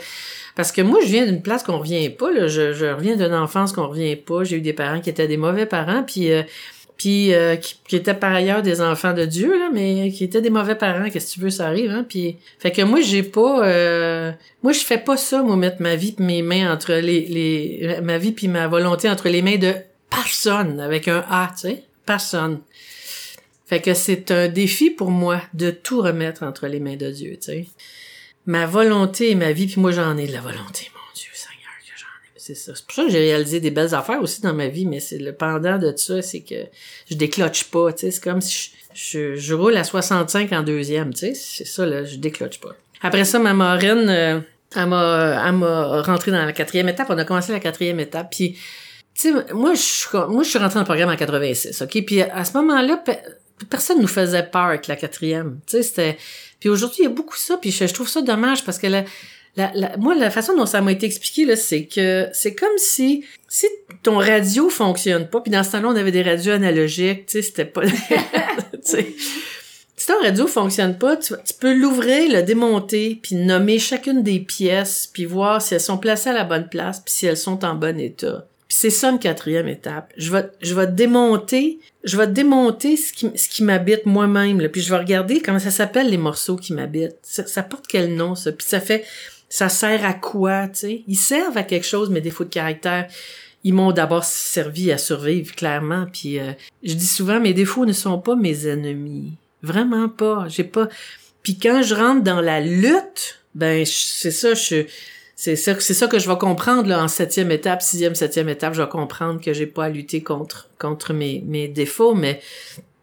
[0.55, 2.31] parce que moi, je viens d'une place qu'on revient pas.
[2.31, 2.47] Là.
[2.47, 4.45] Je, je reviens d'une enfance qu'on revient pas.
[4.45, 6.43] J'ai eu des parents qui étaient des mauvais parents, puis euh,
[6.95, 10.49] puis euh, qui, étaient par ailleurs des enfants de Dieu, là, mais qui étaient des
[10.49, 11.09] mauvais parents.
[11.09, 11.91] Qu'est-ce que tu veux, ça arrive.
[11.91, 12.05] Hein?
[12.07, 14.31] Puis fait que moi, j'ai pas, euh,
[14.63, 17.99] moi, je fais pas ça, moi, mettre ma vie, pis mes mains entre les, les,
[18.01, 19.73] ma vie puis ma volonté entre les mains de
[20.09, 22.61] personne avec un A, tu sais, personne.
[23.71, 27.37] Fait que c'est un défi pour moi de tout remettre entre les mains de Dieu,
[27.37, 27.67] tu sais
[28.45, 31.71] ma volonté et ma vie, puis moi j'en ai de la volonté, mon Dieu Seigneur,
[31.79, 32.31] que j'en ai.
[32.37, 32.73] C'est ça.
[32.75, 35.19] C'est pour ça que j'ai réalisé des belles affaires aussi dans ma vie, mais c'est
[35.19, 36.65] le pendant de ça, c'est que
[37.09, 41.13] je décloche pas, tu sais, c'est comme si je, je, roule à 65 en deuxième,
[41.13, 42.75] tu sais, c'est ça, là, je décloche pas.
[43.01, 44.39] Après ça, ma marraine, euh,
[44.75, 48.31] elle m'a, elle m'a rentré dans la quatrième étape, on a commencé la quatrième étape,
[48.31, 48.57] puis
[49.13, 52.05] tu sais, moi, je, moi, je suis rentrée dans le programme en 86, OK?
[52.05, 53.03] Puis à ce moment-là,
[53.65, 55.59] personne nous faisait peur avec la quatrième.
[55.65, 56.17] Tu sais, c'était...
[56.59, 59.03] Puis aujourd'hui, il y a beaucoup ça, puis je, trouve ça dommage parce que la,
[59.55, 62.77] la, la, moi, la façon dont ça m'a été expliqué, là, c'est que c'est comme
[62.77, 63.67] si si
[64.03, 67.41] ton radio fonctionne pas, puis dans ce temps-là, on avait des radios analogiques, tu sais,
[67.41, 67.81] c'était pas...
[68.83, 74.39] si ton radio fonctionne pas, tu, tu peux l'ouvrir, le démonter, puis nommer chacune des
[74.39, 77.65] pièces, puis voir si elles sont placées à la bonne place, puis si elles sont
[77.65, 78.47] en bon état.
[78.73, 80.13] C'est ça une quatrième étape.
[80.15, 84.65] Je vais, je vais démonter, je vais démonter ce qui, ce qui m'habite moi-même.
[84.69, 87.17] Puis je vais regarder comment ça s'appelle les morceaux qui m'habitent.
[87.21, 88.53] Ça, ça, porte quel nom ça?
[88.53, 89.03] Puis ça fait,
[89.49, 91.03] ça sert à quoi Tu sais?
[91.05, 93.09] Ils servent à quelque chose mes défauts de caractère.
[93.65, 96.05] Ils m'ont d'abord servi à survivre clairement.
[96.11, 99.33] Puis euh, je dis souvent mes défauts ne sont pas mes ennemis.
[99.63, 100.45] Vraiment pas.
[100.47, 100.87] J'ai pas.
[101.43, 104.53] Puis quand je rentre dans la lutte, ben c'est ça.
[104.53, 104.85] Je
[105.35, 108.73] c'est ça, c'est ça que je vais comprendre là, en septième étape, sixième, septième étape.
[108.73, 112.41] Je vais comprendre que j'ai pas à lutter contre contre mes, mes défauts, mais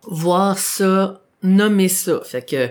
[0.02, 2.20] voir ça, nommer ça.
[2.24, 2.70] Fait que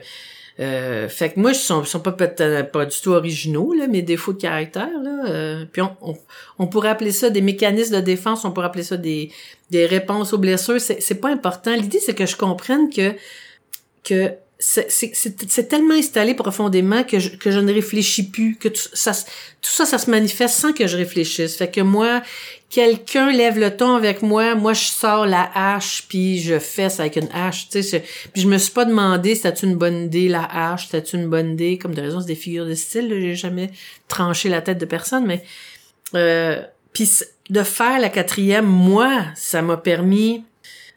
[0.59, 4.01] euh, fait que moi, je sont, sont pas peut-être pas du tout originaux là, mes
[4.01, 5.25] défauts de caractère là.
[5.27, 6.17] Euh, puis on, on,
[6.57, 9.31] on, pourrait appeler ça des mécanismes de défense, on pourrait appeler ça des
[9.69, 10.81] des réponses aux blessures.
[10.81, 11.75] C'est c'est pas important.
[11.75, 13.13] L'idée c'est que je comprenne que
[14.03, 19.13] que c'est tellement installé profondément que je, que je ne réfléchis plus, que tout ça,
[19.13, 21.55] ça, se manifeste sans que je réfléchisse.
[21.55, 22.23] Fait que moi,
[22.69, 27.17] quelqu'un lève le ton avec moi, moi je sors la hache puis je ça avec
[27.17, 28.03] une hache, tu sais.
[28.33, 31.53] Puis je me suis pas demandé c'était une bonne idée la hache, c'était une bonne
[31.53, 33.69] idée comme de raison c'est des figures de style, j'ai jamais
[34.07, 35.43] tranché la tête de personne, mais
[36.15, 36.61] euh,
[36.93, 37.09] puis
[37.49, 40.43] de faire la quatrième, moi, ça m'a permis,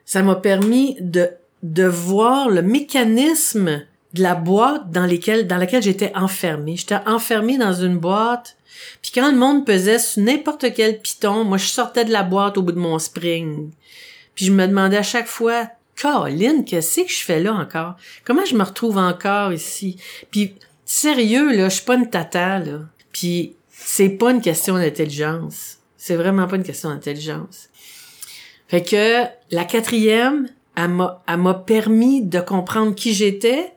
[0.06, 1.30] ça m'a permis de
[1.62, 3.82] de voir le mécanisme
[4.14, 6.76] de la boîte dans lesquelles, dans laquelle j'étais enfermée.
[6.76, 8.56] J'étais enfermée dans une boîte.
[9.02, 12.58] Puis quand le monde pesait sur n'importe quel piton, moi je sortais de la boîte
[12.58, 13.70] au bout de mon spring.
[14.34, 17.96] Puis je me demandais à chaque fois, Caroline, qu'est-ce que je fais là encore?
[18.24, 19.96] Comment je me retrouve encore ici?
[20.30, 22.80] Puis sérieux, là, je suis pas une tata, là.
[23.12, 25.78] Puis c'est pas une question d'intelligence.
[25.96, 27.68] C'est vraiment pas une question d'intelligence.
[28.68, 30.48] Fait que la quatrième,
[30.84, 33.72] elle m'a permis de comprendre qui j'étais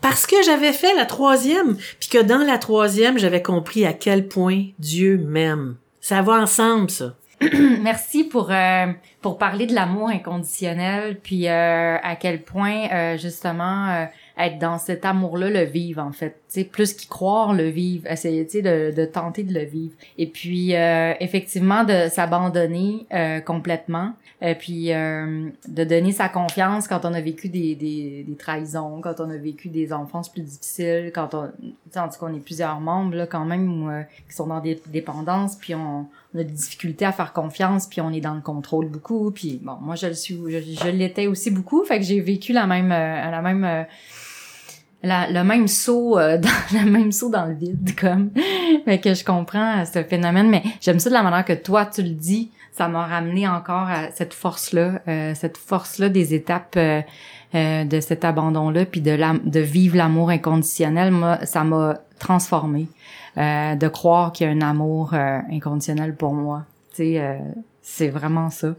[0.00, 4.28] parce que j'avais fait la troisième, puis que dans la troisième, j'avais compris à quel
[4.28, 5.76] point Dieu m'aime.
[6.00, 7.14] Ça va ensemble, ça.
[7.82, 8.86] Merci pour euh,
[9.20, 15.04] pour parler de l'amour inconditionnel, puis euh, à quel point euh, justement être dans cet
[15.04, 16.40] amour-là, le vivre en fait.
[16.48, 19.94] Tu sais, plus qu'y croire, le vivre, essayer de, de tenter de le vivre.
[20.16, 20.72] Et puis
[21.20, 23.06] effectivement de s'abandonner
[23.44, 29.00] complètement, et puis de donner sa confiance quand on a vécu des, des, des, trahisons,
[29.00, 32.44] quand on a vécu des enfances plus difficiles, quand on, en tout cas, on est
[32.44, 36.52] plusieurs membres là quand même qui sont dans des dépendances, puis on on a des
[36.52, 39.30] difficultés à faire confiance, puis on est dans le contrôle beaucoup.
[39.30, 42.66] Puis bon, moi je le suis, je, l'étais aussi beaucoup, fait que j'ai vécu la
[42.66, 43.82] même, euh, la même, euh,
[45.02, 46.38] la, le même saut, euh,
[46.72, 48.30] dans, le même saut dans le vide, comme.
[48.84, 52.02] fait que je comprends ce phénomène, mais j'aime ça de la manière que toi tu
[52.02, 52.50] le dis.
[52.72, 55.00] Ça m'a ramené encore à cette force-là,
[55.34, 56.78] cette force-là des étapes.
[57.52, 62.86] de cet abandon-là, puis de, la, de vivre l'amour inconditionnel, ça m'a transformé.
[63.38, 66.64] Euh, de croire qu'il y a un amour euh, inconditionnel pour moi.
[66.90, 67.38] Tu sais, euh,
[67.82, 68.74] C'est vraiment ça.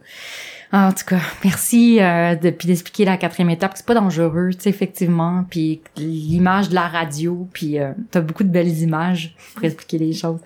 [0.71, 3.73] En tout cas, merci euh, de puis d'expliquer la quatrième étape.
[3.75, 5.45] C'est pas dangereux, tu sais effectivement.
[5.49, 10.13] Puis l'image de la radio, puis euh, t'as beaucoup de belles images pour expliquer les
[10.13, 10.39] choses.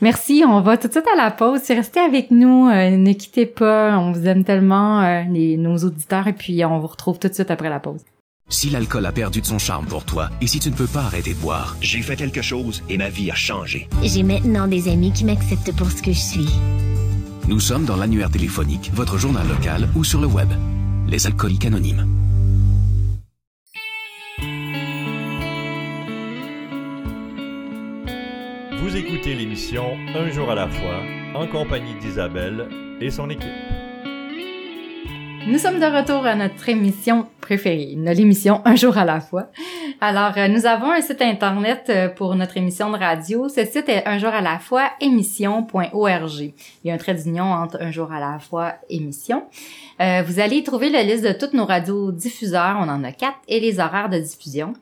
[0.00, 0.44] Merci.
[0.46, 1.60] On va tout de suite à la pause.
[1.68, 2.68] Restez avec nous.
[2.68, 3.98] Euh, ne quittez pas.
[3.98, 6.26] On vous aime tellement, euh, les, nos auditeurs.
[6.26, 8.00] Et puis on vous retrouve tout de suite après la pause.
[8.50, 11.02] Si l'alcool a perdu de son charme pour toi et si tu ne peux pas
[11.02, 13.88] arrêter de boire, J'ai fait quelque chose et ma vie a changé.
[14.02, 16.48] J'ai maintenant des amis qui m'acceptent pour ce que je suis.
[17.48, 20.50] Nous sommes dans l'annuaire téléphonique, votre journal local ou sur le web.
[21.08, 22.06] Les alcooliques anonymes.
[28.82, 31.02] Vous écoutez l'émission Un jour à la fois
[31.34, 32.68] en compagnie d'Isabelle
[33.00, 33.48] et son équipe.
[35.46, 39.50] Nous sommes de retour à notre émission préférée, l'émission Un jour à la fois.
[40.00, 43.48] Alors, euh, nous avons un site internet euh, pour notre émission de radio.
[43.48, 46.40] Ce site est un jour à la fois émission.org.
[46.40, 46.52] Il
[46.84, 49.42] y a un trait d'union entre un jour à la fois émission.
[50.00, 53.10] Euh, vous allez y trouver la liste de toutes nos radios diffuseurs, on en a
[53.10, 54.72] quatre, et les horaires de diffusion.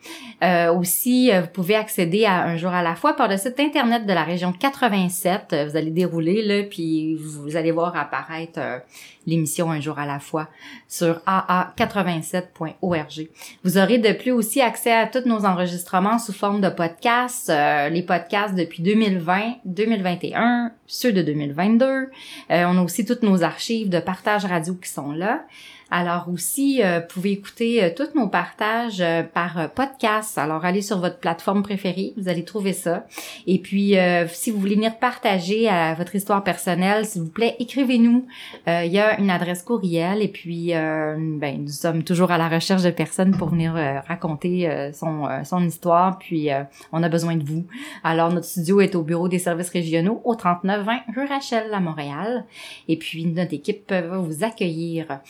[0.44, 3.59] Euh, aussi, euh, vous pouvez accéder à un jour à la fois par le site
[3.59, 5.52] internet de la région 87.
[5.52, 8.79] Euh, Vous allez dérouler là, puis vous allez voir apparaître euh,
[9.26, 10.48] l'émission Un jour à la fois
[10.88, 13.28] sur aa87.org.
[13.64, 17.88] Vous aurez de plus aussi accès à tous nos enregistrements sous forme de podcasts, euh,
[17.88, 21.86] les podcasts depuis 2020, 2021, ceux de 2022.
[21.86, 22.06] Euh,
[22.48, 25.44] on a aussi toutes nos archives de partage radio qui sont là.
[25.88, 30.37] Alors aussi, euh, vous pouvez écouter euh, tous nos partages euh, par euh, podcast.
[30.37, 33.07] Alors allez sur votre plateforme préférée, vous allez trouver ça.
[33.46, 37.55] Et puis, euh, si vous voulez venir partager euh, votre histoire personnelle, s'il vous plaît,
[37.61, 38.27] écrivez-nous.
[38.66, 42.49] Euh, Il y a une adresse courriel et puis, ben, nous sommes toujours à la
[42.49, 43.75] recherche de personnes pour venir
[44.07, 46.18] raconter son, son histoire.
[46.18, 46.49] Puis,
[46.92, 47.64] on a besoin de vous.
[48.03, 52.44] Alors, notre studio est au bureau des services régionaux au 3920 rue Rachel à Montréal.
[52.88, 55.20] Et puis, notre équipe va vous accueillir.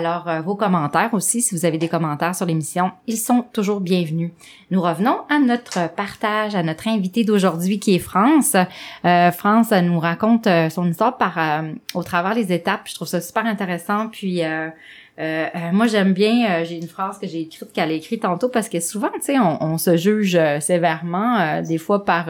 [0.00, 3.80] Alors, euh, vos commentaires aussi, si vous avez des commentaires sur l'émission, ils sont toujours
[3.80, 4.30] bienvenus.
[4.70, 8.56] Nous revenons à notre partage, à notre invité d'aujourd'hui qui est France.
[9.04, 12.80] Euh, France nous raconte euh, son histoire par euh, au travers les étapes.
[12.86, 14.08] Je trouve ça super intéressant.
[14.08, 14.70] Puis euh,
[15.18, 16.50] euh, moi j'aime bien.
[16.50, 19.20] euh, j'ai une phrase que j'ai écrite qu'elle a écrite tantôt parce que souvent, tu
[19.20, 22.28] sais, on, on se juge euh, sévèrement, des fois par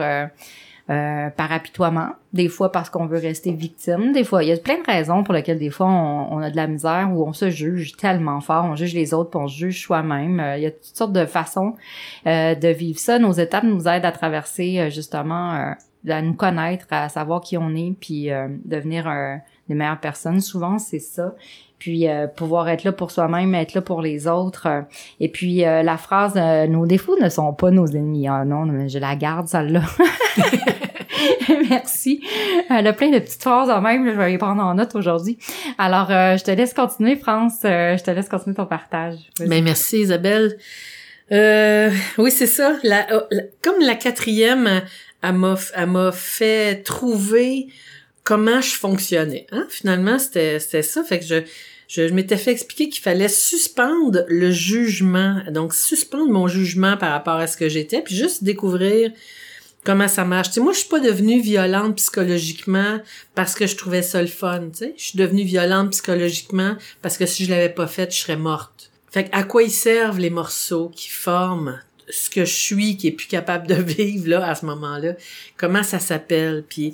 [0.91, 4.57] euh, par apitoiement, des fois parce qu'on veut rester victime, des fois il y a
[4.57, 7.49] plein de raisons pour lesquelles des fois on, a de la misère ou on se
[7.49, 10.39] juge tellement fort, on juge les autres, puis on se juge soi-même.
[10.41, 11.75] Euh, il y a toutes sortes de façons
[12.27, 13.19] euh, de vivre ça.
[13.19, 15.73] Nos étapes nous aident à traverser justement,
[16.09, 18.29] à nous connaître, à savoir qui on est, puis
[18.65, 19.09] devenir
[19.69, 20.41] des meilleures personnes.
[20.41, 21.35] Souvent c'est ça.
[21.81, 24.67] Puis euh, pouvoir être là pour soi-même, être là pour les autres.
[24.67, 24.81] euh,
[25.19, 28.27] et puis euh, la phrase euh, nos défauts ne sont pas nos ennemis.
[28.27, 29.81] Ah non, mais je la garde celle-là.
[31.69, 32.21] Merci.
[32.69, 35.39] Elle a plein de petites phrases en même, je vais les prendre en note aujourd'hui.
[35.79, 37.61] Alors, euh, je te laisse continuer, France.
[37.65, 39.15] Euh, je te laisse continuer ton partage.
[39.39, 40.57] Ben merci Isabelle.
[41.31, 41.89] Euh,
[42.19, 42.75] oui, c'est ça.
[42.83, 44.79] La, euh, la- comme la quatrième, euh,
[45.23, 47.67] elle m'a, fait trouver
[48.23, 49.47] comment je fonctionnais.
[49.51, 49.65] Hein?
[49.69, 51.03] Finalement, c'était, c'était ça.
[51.03, 51.35] Fait que je,
[51.91, 55.41] je, m'étais fait expliquer qu'il fallait suspendre le jugement.
[55.49, 59.11] Donc, suspendre mon jugement par rapport à ce que j'étais, puis juste découvrir
[59.83, 60.51] comment ça marche.
[60.51, 63.01] Tu moi, je suis pas devenue violente psychologiquement
[63.35, 64.69] parce que je trouvais ça le fun.
[64.79, 68.89] Je suis devenue violente psychologiquement parce que si je l'avais pas fait, je serais morte.
[69.11, 73.07] Fait que à quoi ils servent les morceaux qui forment ce que je suis, qui
[73.07, 75.15] est plus capable de vivre là à ce moment-là?
[75.57, 76.63] Comment ça s'appelle?
[76.69, 76.93] Puis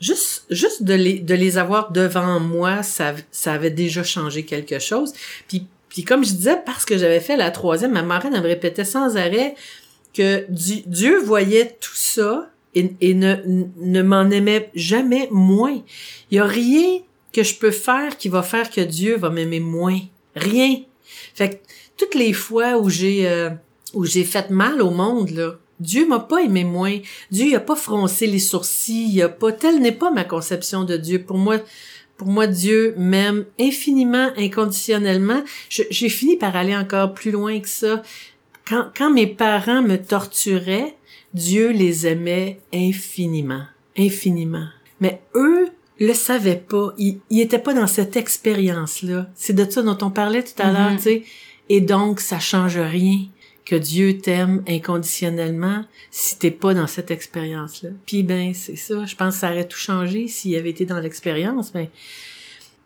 [0.00, 4.78] juste juste de les de les avoir devant moi, ça ça avait déjà changé quelque
[4.78, 5.12] chose.
[5.48, 8.48] Puis puis comme je disais parce que j'avais fait la troisième, ma marraine elle me
[8.48, 9.54] répétait sans arrêt
[10.12, 13.36] que Di- Dieu voyait tout ça et, et ne,
[13.78, 15.82] ne m'en aimait jamais moins.
[16.30, 17.00] Il y a rien
[17.32, 19.98] que je peux faire qui va faire que Dieu va m'aimer moins.
[20.34, 20.80] Rien.
[21.34, 21.56] Fait que
[21.96, 23.50] toutes les fois où j'ai euh,
[23.94, 26.98] où j'ai fait mal au monde là, Dieu m'a pas aimé moins.
[27.30, 30.84] Dieu il a pas froncé les sourcils, il a pas telle n'est pas ma conception
[30.84, 31.22] de Dieu.
[31.22, 31.58] Pour moi
[32.16, 35.42] pour moi Dieu m'aime infiniment inconditionnellement.
[35.68, 38.02] J'ai fini par aller encore plus loin que ça.
[38.66, 40.96] Quand quand mes parents me torturaient,
[41.34, 43.64] Dieu les aimait infiniment,
[43.98, 44.66] infiniment.
[45.00, 45.68] Mais eux
[46.00, 46.94] le savaient pas.
[46.98, 49.28] Ils, ils étaient pas dans cette expérience-là.
[49.34, 50.96] C'est de ça dont on parlait tout à l'heure, Mhm.
[50.96, 51.22] tu sais.
[51.68, 53.20] Et donc, ça change rien
[53.66, 57.90] que Dieu t'aime inconditionnellement si t'es pas dans cette expérience-là.
[58.06, 59.04] Puis ben, c'est ça.
[59.04, 61.72] Je pense que ça aurait tout changé s'il avait été dans l'expérience.
[61.72, 61.88] Ben,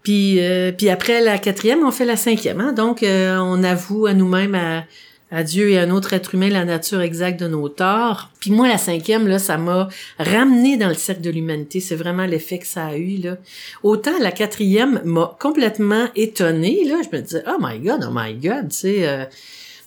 [0.03, 2.61] puis, euh, puis après la quatrième, on fait la cinquième.
[2.61, 2.73] Hein?
[2.73, 4.85] Donc, euh, on avoue à nous-mêmes à
[5.31, 8.31] à Dieu et à un autre être humain la nature exacte de nos torts.
[8.41, 9.89] Puis moi, la cinquième, là, ça m'a
[10.19, 11.81] ramené dans le cercle de l'humanité.
[11.81, 13.37] C'est vraiment l'effet que ça a eu, là.
[13.83, 16.97] Autant la quatrième m'a complètement étonnée, là.
[17.09, 19.09] Je me disais, oh my God, oh my God, tu sais...
[19.09, 19.25] euh,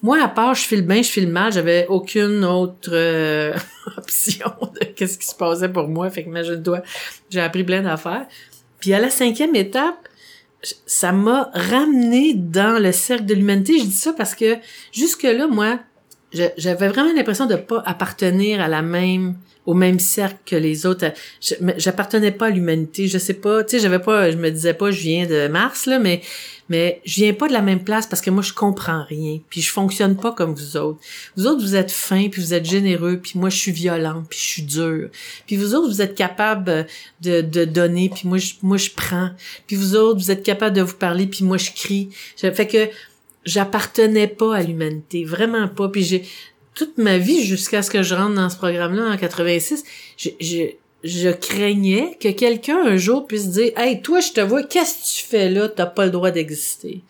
[0.03, 3.53] moi, à part je file bien, je file mal, j'avais aucune autre euh,
[3.97, 6.09] option de qu'est-ce qui se passait pour moi.
[6.09, 6.83] Fait que imagine-toi,
[7.29, 8.27] j'ai appris plein d'affaires.
[8.79, 10.09] Puis à la cinquième étape,
[10.85, 13.79] ça m'a ramené dans le cercle de l'humanité.
[13.79, 14.57] Je dis ça parce que
[14.91, 15.79] jusque-là, moi,
[16.34, 21.06] j'avais vraiment l'impression de pas appartenir à la même au même cercle que les autres.
[21.78, 23.08] J'appartenais pas à l'humanité.
[23.08, 25.86] Je sais pas, tu sais, j'avais pas, je me disais pas, je viens de Mars
[25.86, 26.22] là, mais
[26.69, 29.62] mais je viens pas de la même place parce que moi je comprends rien, puis
[29.62, 31.00] je fonctionne pas comme vous autres.
[31.36, 34.39] Vous autres vous êtes fins, puis vous êtes généreux, puis moi je suis violente, puis
[34.39, 35.10] je suis dure.
[35.46, 36.88] Puis vous autres vous êtes capables
[37.22, 39.32] de, de donner, puis moi je moi je prends.
[39.67, 42.10] Puis vous autres vous êtes capables de vous parler, puis moi je crie.
[42.38, 42.89] Fait que
[43.45, 45.89] j'appartenais pas à l'humanité, vraiment pas.
[45.89, 46.23] Puis j'ai
[46.75, 49.84] toute ma vie jusqu'à ce que je rentre dans ce programme-là en 86,
[50.17, 50.63] je, je,
[51.03, 55.19] je craignais que quelqu'un un jour puisse dire Hey, toi, je te vois, qu'est-ce que
[55.19, 55.69] tu fais là?
[55.69, 57.01] T'as pas le droit d'exister.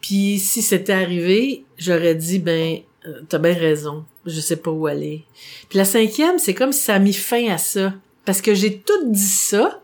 [0.00, 4.86] Puis si c'était arrivé, j'aurais dit ben euh, t'as bien raison, je sais pas où
[4.86, 5.24] aller.
[5.68, 7.94] Puis la cinquième, c'est comme si ça a mis fin à ça.
[8.24, 9.82] Parce que j'ai tout dit ça,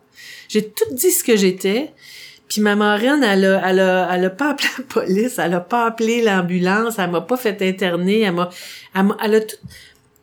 [0.49, 1.91] j'ai tout dit ce que j'étais,
[2.49, 5.61] puis ma marraine, elle a, elle a, elle a pas appelé la police, elle a
[5.61, 8.49] pas appelé l'ambulance, elle m'a pas fait interner, elle m'a,
[8.95, 9.57] elle, elle a tout,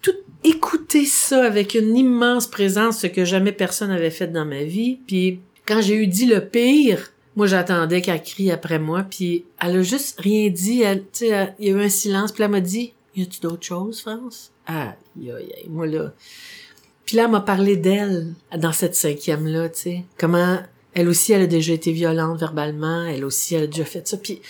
[0.02, 4.64] tout écouté ça avec une immense présence, ce que jamais personne avait fait dans ma
[4.64, 5.00] vie.
[5.08, 9.78] Puis quand j'ai eu dit le pire, moi j'attendais qu'elle crie après moi, puis elle
[9.78, 10.82] a juste rien dit.
[10.82, 13.66] Elle, elle- il y a eu un silence, puis elle m'a dit, y a-tu d'autres
[13.66, 14.52] choses, France?
[14.68, 16.12] Ah, aïe, aïe, moi là.
[17.06, 20.06] Puis là, elle m'a parlé d'elle dans cette cinquième-là, tu sais.
[20.18, 20.58] Comment
[20.96, 24.18] elle aussi, elle a déjà été violente verbalement, elle aussi, elle a déjà fait ça.
[24.18, 24.42] Puis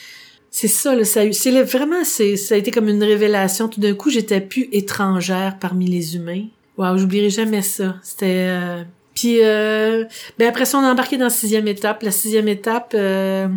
[0.51, 3.67] c'est ça, là, ça c'est vraiment, c'est, ça a été comme une révélation.
[3.67, 6.45] Tout d'un coup, j'étais plus étrangère parmi les humains.
[6.77, 7.95] Waouh, j'oublierai jamais ça.
[8.03, 8.84] C'était, euh,
[9.15, 10.05] puis, euh,
[10.38, 12.03] ben après ça, on a embarqué dans la sixième étape.
[12.03, 13.47] La sixième étape, euh,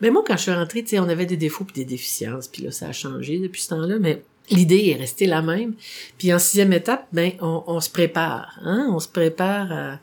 [0.00, 2.48] ben moi, quand je suis rentrée, tu sais, on avait des défauts puis des déficiences,
[2.48, 5.74] puis là, ça a changé depuis ce temps-là, mais l'idée est restée la même.
[6.16, 9.98] Puis en sixième étape, ben, on, se prépare, hein, on se prépare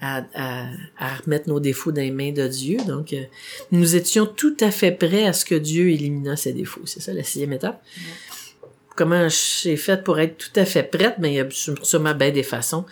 [0.00, 0.66] à, à,
[0.98, 2.78] à remettre nos défauts dans les mains de Dieu.
[2.86, 3.22] Donc, euh,
[3.70, 6.82] nous étions tout à fait prêts à ce que Dieu éliminât ces défauts.
[6.84, 7.82] C'est ça, la sixième étape.
[8.96, 11.14] Comment j'ai fait pour être tout à fait prête?
[11.18, 12.84] Ben, il y a sûrement bien des façons.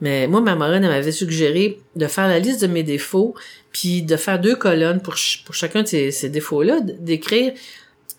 [0.00, 3.34] Mais moi, ma marraine, elle m'avait suggéré de faire la liste de mes défauts,
[3.70, 7.52] puis de faire deux colonnes pour, ch- pour chacun de ces, ces défauts-là, d'écrire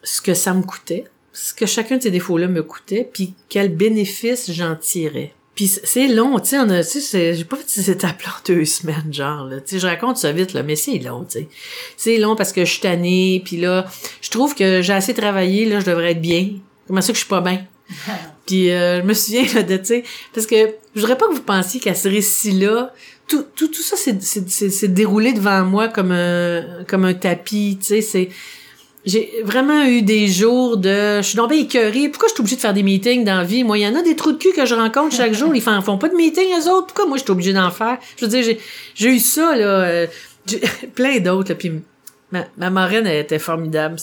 [0.03, 3.75] ce que ça me coûtait, ce que chacun de ces défauts-là me coûtait, puis quel
[3.75, 5.33] bénéfice j'en tirais.
[5.61, 8.29] Puis c'est long, tu sais, on a, tu sais, c'est- j'ai pas fait ces étapes-là
[8.31, 9.57] en deux semaines, genre, là.
[9.61, 11.47] Tu sais, je raconte ça vite, là, mais c'est long, tu sais.
[11.97, 13.85] C'est long parce que je suis tannée, puis là,
[14.21, 16.53] je trouve que j'ai assez travaillé, là, je devrais être bien.
[16.87, 17.63] Comment ça que je suis pas bien?
[18.47, 20.55] Puis euh, je me souviens là, de, tu sais, parce que
[20.95, 22.91] je voudrais pas que vous pensiez qu'à ce récit-là,
[23.27, 27.13] tout, tout, tout ça c'est, c'est, c'est, c'est déroulé devant moi comme un, comme un
[27.13, 28.29] tapis, tu sais, c'est...
[29.03, 31.17] J'ai vraiment eu des jours de...
[31.17, 32.09] Je suis bien écœurée.
[32.09, 33.63] Pourquoi je suis obligée de faire des meetings dans la vie?
[33.63, 35.55] Moi, il y en a des trous de cul que je rencontre chaque jour.
[35.55, 36.87] Ils font, font pas de meetings, eux autres.
[36.87, 37.97] Pourquoi moi, je suis obligée d'en faire?
[38.17, 38.59] Je veux dire, j'ai,
[38.93, 39.65] j'ai eu ça, là.
[39.65, 40.07] euh,
[40.95, 41.55] plein d'autres, là.
[41.55, 41.71] Puis
[42.31, 43.97] ma, ma marraine, était formidable.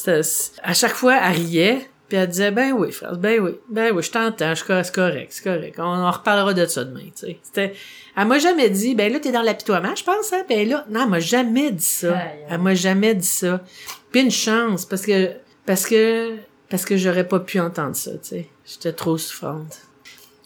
[0.62, 1.88] À chaque fois, elle riait.
[2.09, 5.29] Puis elle disait, ben oui, frère, ben oui, ben oui, je t'entends, je- c'est correct,
[5.31, 5.77] c'est correct.
[5.79, 7.38] On, on reparlera de ça demain, tu sais.
[7.42, 7.75] C'était,
[8.16, 10.42] elle m'a jamais dit, ben là, t'es dans l'apitoiement, je pense, hein?
[10.49, 12.14] Ben là, non, elle m'a jamais dit ça.
[12.49, 13.62] Elle m'a jamais dit ça.
[14.11, 15.33] Puis une chance, parce que,
[15.66, 16.37] parce que,
[16.71, 18.49] parce que j'aurais pas pu entendre ça, tu sais.
[18.66, 19.81] J'étais trop souffrante.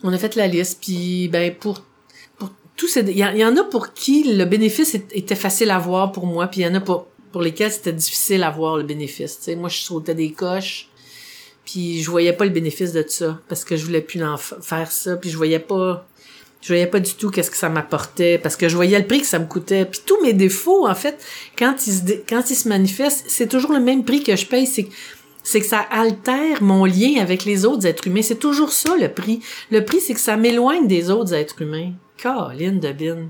[0.02, 1.84] On a fait la liste, puis ben pour,
[2.38, 5.36] pour tous ces, il y, en- il y en a pour qui le bénéfice était
[5.36, 8.42] facile à voir pour moi, puis il y en a pour, pour lesquels c'était difficile
[8.42, 9.54] à voir le bénéfice, tu sais.
[9.56, 10.88] Moi, je sautais des coches,
[11.64, 14.58] puis je voyais pas le bénéfice de ça, parce que je voulais plus en fa-
[14.60, 16.06] faire ça, puis je voyais pas,
[16.60, 19.20] je voyais pas du tout qu'est-ce que ça m'apportait, parce que je voyais le prix
[19.20, 19.84] que ça me coûtait.
[19.84, 21.18] Puis tous mes défauts, en fait,
[21.58, 24.66] quand ils se, quand ils se manifestent, c'est toujours le même prix que je paye,
[24.66, 24.88] c'est
[25.44, 28.22] c'est que ça altère mon lien avec les autres êtres humains.
[28.22, 29.40] C'est toujours ça, le prix.
[29.72, 31.90] Le prix, c'est que ça m'éloigne des autres êtres humains.
[32.16, 33.26] Caroline de Bin.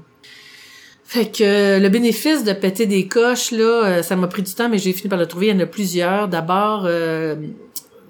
[1.05, 4.69] Fait que le bénéfice de péter des coches, là, euh, ça m'a pris du temps,
[4.69, 5.47] mais j'ai fini par le trouver.
[5.47, 6.29] Il y en a plusieurs.
[6.29, 7.35] D'abord, euh,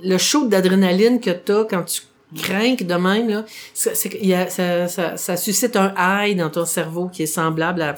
[0.03, 2.03] le shoot d'adrénaline que t'as quand tu
[2.37, 7.95] crains de même, là, ça, suscite un high dans ton cerveau qui est semblable à,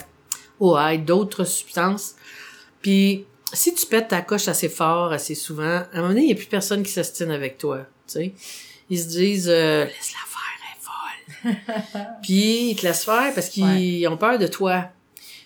[0.59, 2.15] au high d'autres substances.
[2.81, 6.27] Puis, si tu pètes ta coche assez fort, assez souvent, à un moment donné, il
[6.27, 8.33] n'y a plus personne qui s'astine avec toi, tu sais.
[8.89, 10.51] Ils se disent, euh, laisse-la faire,
[11.43, 12.05] elle est folle.
[12.21, 14.89] Puis, ils te laissent faire parce qu'ils ont peur de toi.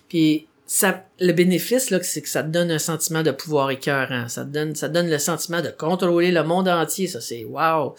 [0.10, 4.28] Puis, ça, le bénéfice, là, c'est que ça te donne un sentiment de pouvoir écœurant.
[4.28, 7.08] Ça te donne, ça te donne le sentiment de contrôler le monde entier.
[7.08, 7.96] Ça, c'est wow.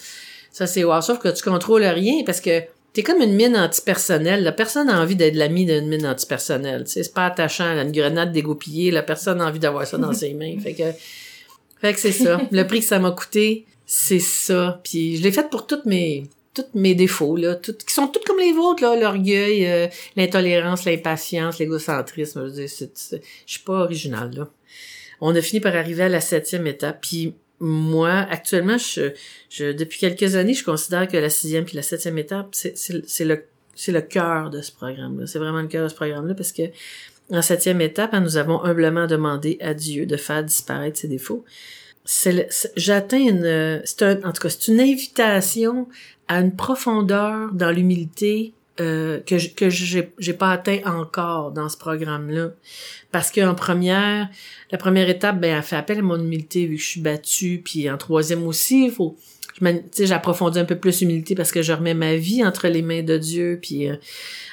[0.52, 1.00] Ça, c'est wow.
[1.00, 2.62] Sauf que tu contrôles rien parce que
[2.92, 4.44] t'es comme une mine antipersonnelle.
[4.44, 6.84] La personne a envie d'être l'ami d'une mine antipersonnelle.
[6.84, 8.92] Tu sais, c'est pas attachant, là, une grenade dégoupillée.
[8.92, 10.56] La personne a envie d'avoir ça dans ses mains.
[10.62, 10.92] Fait que,
[11.80, 12.40] fait que c'est ça.
[12.52, 14.80] Le prix que ça m'a coûté, c'est ça.
[14.84, 16.22] Puis je l'ai fait pour toutes mes,
[16.54, 19.86] toutes mes défauts, là, toutes, qui sont toutes comme les vôtres, là, l'orgueil, euh,
[20.16, 22.52] l'intolérance, l'impatience, l'égocentrisme.
[22.54, 22.66] Je
[23.46, 24.48] suis pas original, là.
[25.20, 27.00] On a fini par arriver à la septième étape.
[27.02, 29.12] Puis moi, actuellement, je,
[29.50, 33.06] je, depuis quelques années, je considère que la sixième puis la septième étape, c'est, c'est,
[33.06, 33.44] c'est le,
[33.74, 35.26] c'est le cœur de ce programme-là.
[35.26, 36.62] C'est vraiment le cœur de ce programme-là parce que
[37.30, 41.44] en septième étape, nous avons humblement demandé à Dieu de faire disparaître ses défauts.
[42.76, 45.86] J'atteins une, c'est un, en tout cas, c'est une invitation
[46.30, 51.76] à une profondeur dans l'humilité euh, que je, que j'ai, pas atteint encore dans ce
[51.76, 52.50] programme-là.
[53.10, 54.28] Parce qu'en première,
[54.70, 57.60] la première étape, ben, elle fait appel à mon humilité vu que je suis battue.
[57.64, 59.16] Puis en troisième aussi, il faut,
[59.98, 63.18] j'approfondis un peu plus l'humilité parce que je remets ma vie entre les mains de
[63.18, 63.58] Dieu.
[63.60, 63.96] Puis euh,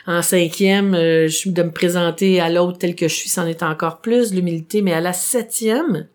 [0.08, 3.62] en cinquième, euh, je de me présenter à l'autre tel que je suis, c'en est
[3.62, 4.82] encore plus l'humilité.
[4.82, 6.08] Mais à la septième,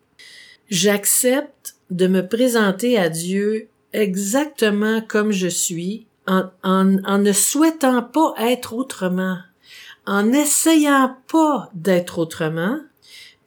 [0.69, 8.01] j'accepte de me présenter à Dieu exactement comme je suis, en, en, en ne souhaitant
[8.01, 9.37] pas être autrement,
[10.05, 12.79] en n'essayant pas d'être autrement,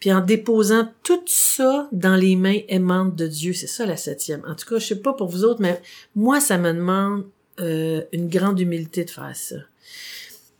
[0.00, 3.52] puis en déposant tout ça dans les mains aimantes de Dieu.
[3.52, 4.42] C'est ça la septième.
[4.46, 5.80] En tout cas, je sais pas pour vous autres, mais
[6.14, 7.24] moi, ça me demande
[7.60, 9.56] euh, une grande humilité de faire ça.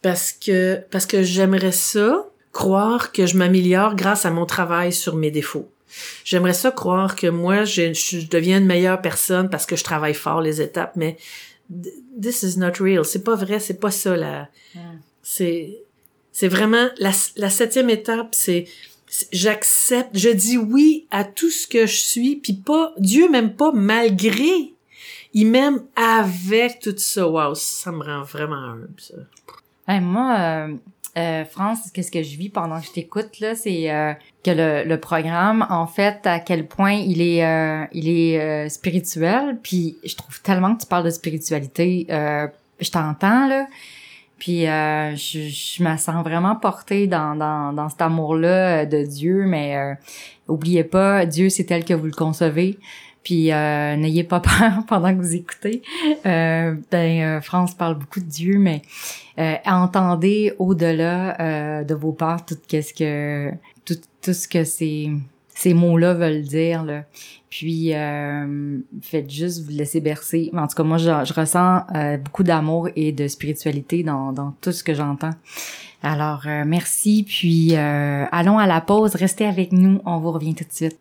[0.02, 5.16] Parce que, parce que j'aimerais ça, croire que je m'améliore grâce à mon travail sur
[5.16, 5.68] mes défauts.
[6.24, 10.14] J'aimerais ça croire que moi, je, je deviens une meilleure personne parce que je travaille
[10.14, 11.16] fort les étapes, mais
[11.72, 13.04] th- this is not real.
[13.04, 14.48] C'est pas vrai, c'est pas ça là.
[15.22, 15.78] C'est,
[16.32, 18.66] c'est vraiment la, la septième étape, c'est
[19.08, 23.54] c'est- j'accepte, je dis oui à tout ce que je suis, puis pas Dieu m'aime
[23.54, 24.74] pas malgré,
[25.32, 27.28] il m'aime avec tout ça.
[27.28, 29.14] Wow, ça me rend vraiment humble ça.
[29.88, 30.74] Hey, moi, euh,
[31.16, 34.12] euh, France, qu'est-ce que je vis pendant que je t'écoute là, c'est euh,
[34.44, 38.68] que le, le programme, en fait, à quel point il est, euh, il est euh,
[38.68, 39.58] spirituel.
[39.62, 42.46] Puis je trouve tellement que tu parles de spiritualité, euh,
[42.80, 43.66] je t'entends là.
[44.38, 49.44] Puis euh, je, je me sens vraiment portée dans, dans, dans cet amour-là de Dieu,
[49.46, 49.96] mais
[50.46, 52.78] oubliez pas, Dieu c'est tel que vous le concevez.
[53.26, 55.82] Puis euh, n'ayez pas peur pendant que vous écoutez.
[56.26, 58.82] Euh, ben, euh, France parle beaucoup de Dieu, mais
[59.40, 63.50] euh, entendez au-delà euh, de vos peurs tout qu'est-ce que
[63.84, 63.98] tout,
[64.32, 65.10] ce que ces
[65.48, 67.02] ces mots-là veulent dire là.
[67.50, 70.52] Puis euh, faites juste vous laisser bercer.
[70.54, 71.82] En tout cas, moi je, je ressens
[72.24, 75.34] beaucoup d'amour et de spiritualité dans, dans tout ce que j'entends.
[76.00, 77.24] Alors merci.
[77.26, 79.16] Puis allons à la pause.
[79.16, 80.00] Restez avec nous.
[80.06, 81.00] On vous revient tout de suite.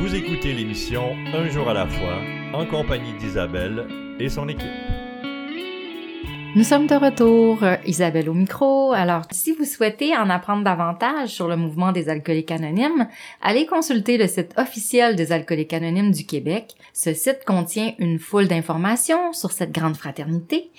[0.00, 2.20] Vous écoutez l'émission Un jour à la fois
[2.54, 3.84] en compagnie d'Isabelle
[4.20, 4.68] et son équipe.
[6.54, 8.92] Nous sommes de retour, Isabelle au micro.
[8.92, 13.08] Alors, si vous souhaitez en apprendre davantage sur le mouvement des alcooliques anonymes,
[13.42, 16.74] allez consulter le site officiel des alcooliques anonymes du Québec.
[16.92, 20.70] Ce site contient une foule d'informations sur cette grande fraternité.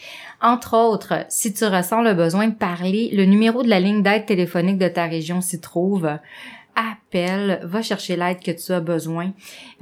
[0.41, 4.25] Entre autres, si tu ressens le besoin de parler, le numéro de la ligne d'aide
[4.25, 6.09] téléphonique de ta région s'y trouve.
[6.75, 9.33] Appelle, va chercher l'aide que tu as besoin.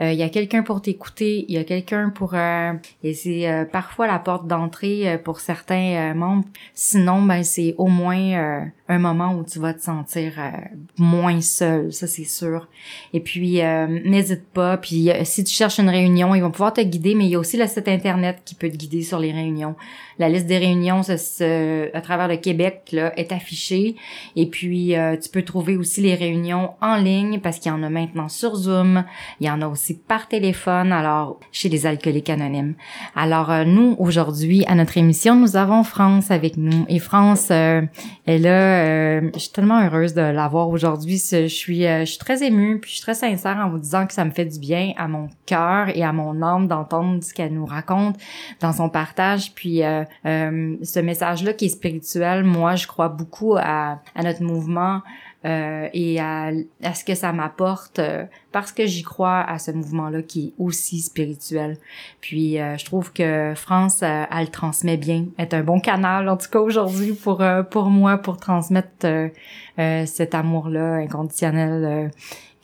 [0.01, 2.33] Euh, Il y a quelqu'un pour t'écouter, il y a quelqu'un pour...
[2.33, 2.73] euh,
[3.03, 6.45] et c'est euh, parfois la porte d'entrée euh, pour certains membres.
[6.73, 10.51] Sinon, ben c'est au moins un moment où tu vas te sentir euh,
[10.97, 12.67] moins seul, ça c'est sûr.
[13.13, 14.77] Et puis, euh, n'hésite pas.
[14.77, 17.35] Puis, euh, si tu cherches une réunion, ils vont pouvoir te guider, mais il y
[17.35, 19.75] a aussi le site Internet qui peut te guider sur les réunions.
[20.19, 23.95] La liste des réunions ça, se- à travers le Québec là, est affichée.
[24.35, 27.83] Et puis, euh, tu peux trouver aussi les réunions en ligne parce qu'il y en
[27.83, 29.03] a maintenant sur Zoom,
[29.39, 32.73] il y en a aussi par téléphone, alors chez les alcooliques anonymes.
[33.15, 37.89] Alors euh, nous aujourd'hui à notre émission, nous avons France avec nous et France est
[38.39, 38.76] là.
[38.77, 41.17] Euh, je suis tellement heureuse de l'avoir aujourd'hui.
[41.17, 44.13] Je suis je suis très émue puis je suis très sincère en vous disant que
[44.13, 47.53] ça me fait du bien à mon cœur et à mon âme d'entendre ce qu'elle
[47.53, 48.17] nous raconte
[48.59, 49.53] dans son partage.
[49.53, 49.81] Puis
[50.23, 55.01] ce message là qui est spirituel, moi je crois beaucoup à notre mouvement
[55.45, 56.51] euh, et à,
[56.83, 60.53] à, ce que ça m'apporte euh, parce que j'y crois à ce mouvement-là qui est
[60.57, 61.77] aussi spirituel.
[62.21, 66.37] Puis euh, je trouve que France, elle le transmet bien, est un bon canal en
[66.37, 69.07] tout cas aujourd'hui pour pour moi pour transmettre
[69.77, 72.11] cet amour-là inconditionnel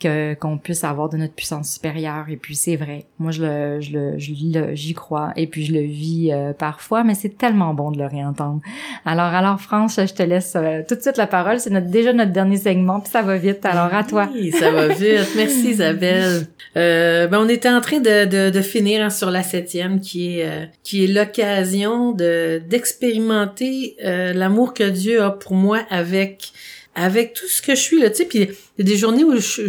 [0.04, 2.26] que qu'on puisse avoir de notre puissance supérieure.
[2.28, 3.06] Et puis c'est vrai.
[3.18, 5.32] Moi je le je le j'y crois.
[5.36, 8.60] Et puis je le vis euh, parfois mais c'est tellement bon de le réentendre.
[9.06, 11.58] Alors alors France je te laisse euh, tout de suite la parole.
[11.58, 13.64] C'est notre déjà notre dernier segment puis ça va vite.
[13.64, 14.28] Alors à toi.
[14.32, 15.28] Oui, ça va vite.
[15.36, 16.46] Merci Isabelle.
[16.76, 20.46] Euh, ben on était en train de de, de finir sur la septième qui est
[20.46, 23.96] euh, qui est l'occasion de d'expérimenter
[24.34, 26.52] l'amour que Dieu a pour moi avec
[26.94, 28.38] avec tout ce que je suis là, tu sais, puis
[28.78, 29.68] il y a des journées où je,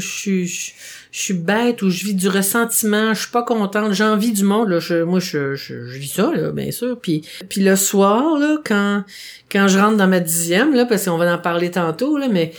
[1.12, 4.70] suis bête, où je vis du ressentiment, je suis pas contente, j'ai envie du monde,
[4.70, 8.58] là, je, moi je, je, vis ça, là, bien sûr, puis puis le soir, là,
[8.64, 9.04] quand
[9.52, 12.54] quand je rentre dans ma dixième, là, parce qu'on va en parler tantôt, là, mais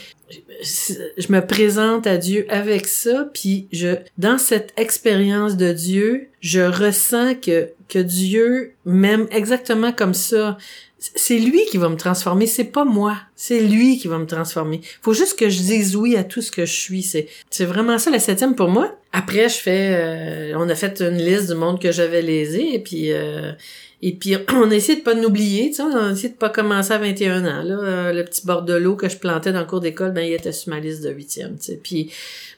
[0.62, 6.61] je me présente à Dieu avec ça, puis je dans cette expérience de Dieu, je
[6.61, 10.57] ressens que que Dieu m'aime exactement comme ça
[10.99, 13.17] c'est lui qui va me transformer, c'est pas moi.
[13.39, 14.80] C'est lui qui va me transformer.
[15.03, 17.03] Faut juste que je dise oui à tout ce que je suis.
[17.03, 18.99] C'est, c'est vraiment ça la septième pour moi.
[19.12, 22.78] Après, je fais, euh, on a fait une liste du monde que j'avais lésé et
[22.78, 23.53] puis, euh,
[24.01, 26.34] et puis on a essayé de pas nous oublier, tu sais, on a essayé de
[26.34, 27.62] pas commencer à 21 ans.
[27.62, 30.53] Là, euh, le petit bordelot que je plantais dans le cours d'école, ben il était
[30.53, 31.59] sur ma liste de huitième.
[31.59, 31.80] Tu sais.
[31.82, 32.11] Puis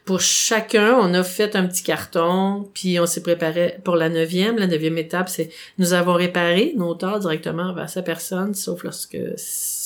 [0.04, 4.58] pour chacun, on a fait un petit carton, puis on s'est préparé pour la neuvième.
[4.58, 9.18] La neuvième étape, c'est nous avons réparé nos torts directement vers sa personne, sauf lorsque,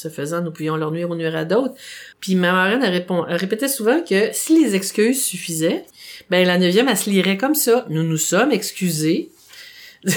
[0.02, 1.74] ce faisant, nous pouvions leur nuire ou nuire à d'autres.
[2.20, 5.84] Puis ma marraine, elle, répétait souvent que si les excuses suffisaient,
[6.30, 7.86] ben la neuvième, elle se lirait comme ça.
[7.88, 9.30] Nous nous sommes excusés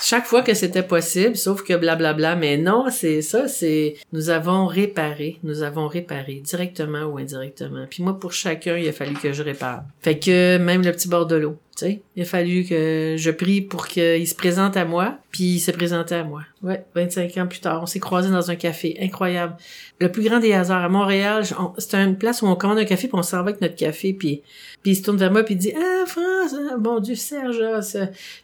[0.00, 2.34] chaque fois que c'était possible, sauf que blablabla.
[2.34, 7.86] Mais non, c'est ça, c'est nous avons réparé, nous avons réparé directement ou indirectement.
[7.88, 9.84] Puis moi, pour chacun, il a fallu que je répare.
[10.00, 11.56] Fait que même le petit bord de l'eau,
[12.16, 15.72] il a fallu que je prie pour qu'il se présente à moi, puis il s'est
[15.72, 16.42] présenté à moi.
[16.62, 19.56] Ouais, 25 ans plus tard, on s'est croisés dans un café, incroyable.
[20.00, 21.44] Le plus grand des hasards à Montréal,
[21.78, 24.12] c'était une place où on commande un café puis on s'en va avec notre café
[24.12, 24.42] puis
[24.82, 27.60] puis il se tourne vers moi puis il dit "Ah France, ah, bon Dieu Serge,
[27.62, 27.80] ah,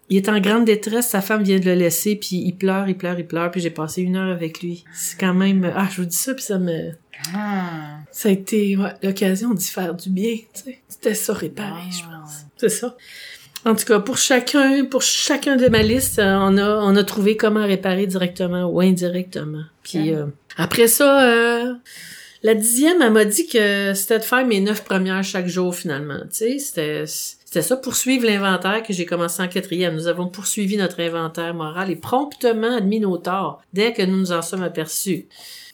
[0.09, 2.97] il est en grande détresse, sa femme vient de le laisser puis il pleure, il
[2.97, 4.85] pleure, il pleure puis j'ai passé une heure avec lui.
[4.93, 6.93] C'est quand même ah, je vous dis ça puis ça me
[7.35, 7.99] ah.
[8.11, 10.79] Ça a été ouais, l'occasion d'y faire du bien, tu sais.
[10.89, 12.45] C'était ça réparer, je pense.
[12.59, 12.97] C'est ça.
[13.65, 17.05] En tout cas, pour chacun, pour chacun de ma liste, euh, on a, on a
[17.05, 19.65] trouvé comment réparer directement ou indirectement.
[19.83, 21.75] Puis euh, après ça, euh,
[22.43, 26.21] la dixième, elle m'a dit que c'était de faire mes neuf premières chaque jour finalement.
[26.31, 29.95] Tu sais, c'était c'était ça, poursuivre l'inventaire que j'ai commencé en quatrième.
[29.95, 34.33] Nous avons poursuivi notre inventaire moral et promptement admis nos torts dès que nous nous
[34.33, 35.27] en sommes aperçus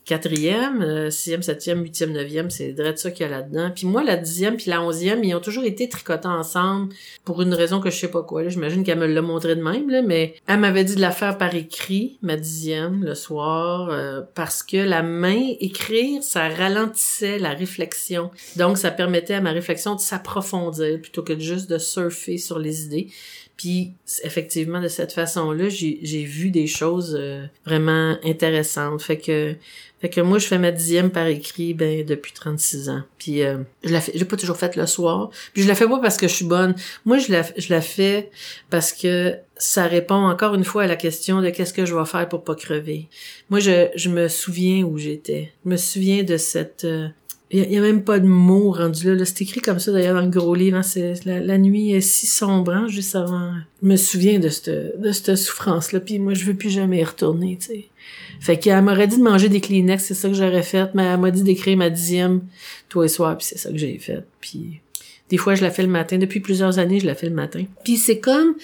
[0.05, 3.71] quatrième, euh, sixième, septième, huitième, neuvième, c'est de ça qu'il y a là-dedans.
[3.75, 6.93] Puis moi, la dixième puis la onzième, ils ont toujours été tricotés ensemble
[7.25, 8.47] pour une raison que je sais pas quoi.
[8.49, 11.39] J'imagine qu'elle me l'a montré de même, là, mais elle m'avait dit de la faire
[11.39, 17.51] par écrit, ma dixième, le soir, euh, parce que la main, écrire, ça ralentissait la
[17.51, 18.31] réflexion.
[18.57, 22.85] Donc, ça permettait à ma réflexion de s'approfondir plutôt que juste de surfer sur les
[22.85, 23.09] idées.
[23.57, 23.93] Puis
[24.23, 29.03] effectivement, de cette façon-là, j'ai vu des choses euh, vraiment intéressantes.
[29.03, 29.55] Fait que
[30.05, 33.05] fait que moi, je fais ma dixième par écrit ben, depuis 36 ans.
[33.17, 35.31] Puis euh, je la pas toujours fait le soir.
[35.55, 36.75] Puis je la fais pas parce que je suis bonne.
[37.07, 38.31] Moi, je la, je la fais
[38.69, 42.05] parce que ça répond encore une fois à la question de qu'est-ce que je vais
[42.05, 43.09] faire pour pas crever.
[43.49, 45.55] Moi, je, je me souviens où j'étais.
[45.65, 46.85] Je me souviens de cette...
[46.85, 47.09] Euh,
[47.57, 49.25] il y, a même pas de mots rendus là.
[49.25, 50.79] C'est écrit comme ça d'ailleurs dans le gros livre.
[50.79, 51.15] Hein.
[51.25, 53.53] La, nuit est si sombre, hein, juste avant.
[53.81, 56.01] Je me souviens de cette de cette souffrance là.
[56.01, 57.57] Puis moi, je veux plus jamais y retourner.
[57.61, 57.85] Tu sais.
[58.41, 61.21] Fait qu'elle m'aurait dit de manger des Kleenex, c'est ça que j'aurais fait, mais elle
[61.21, 62.43] m'a dit d'écrire ma dixième
[62.89, 64.25] tous les soirs, puis c'est ça que j'ai fait.
[64.41, 64.81] Puis
[65.29, 66.19] des fois, je la fais le matin.
[66.19, 67.65] Depuis plusieurs années, je la fais le matin.
[67.85, 68.57] Puis c'est comme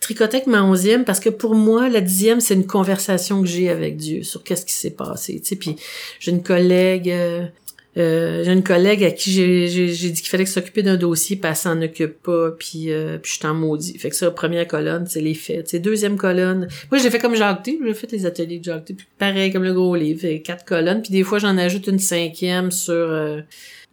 [0.00, 3.70] tricoter avec ma onzième, parce que pour moi, la dixième, c'est une conversation que j'ai
[3.70, 5.40] avec Dieu sur qu'est-ce qui s'est passé.
[5.40, 5.76] Tu sais, puis
[6.20, 7.10] j'ai une collègue...
[7.10, 7.46] Euh,
[7.96, 11.56] euh, j'ai une collègue à qui j'ai, dit qu'il fallait s'occuper d'un dossier, puis elle
[11.56, 13.98] s'en occupe pas, puis, euh, je t'en maudit.
[13.98, 15.68] Fait que ça, première colonne, c'est les faits.
[15.68, 16.68] C'est deuxième colonne.
[16.90, 19.72] Moi, j'ai fait comme Jacques j'ai fait les ateliers de Jacques puis pareil comme le
[19.72, 22.94] gros livre, fait quatre colonnes, puis des fois j'en ajoute une cinquième sur...
[22.94, 23.40] Euh,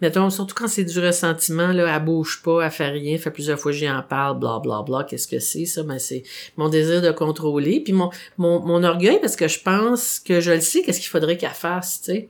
[0.01, 3.59] mettons, surtout quand c'est du ressentiment, là, elle bouge pas, elle fait rien, fait plusieurs
[3.59, 5.83] fois j'y en parle, bla bla bla, qu'est-ce que c'est, ça?
[5.83, 6.23] Ben, c'est
[6.57, 10.51] mon désir de contrôler, puis mon, mon, mon orgueil, parce que je pense que je
[10.51, 12.29] le sais, qu'est-ce qu'il faudrait qu'elle fasse, tu sais.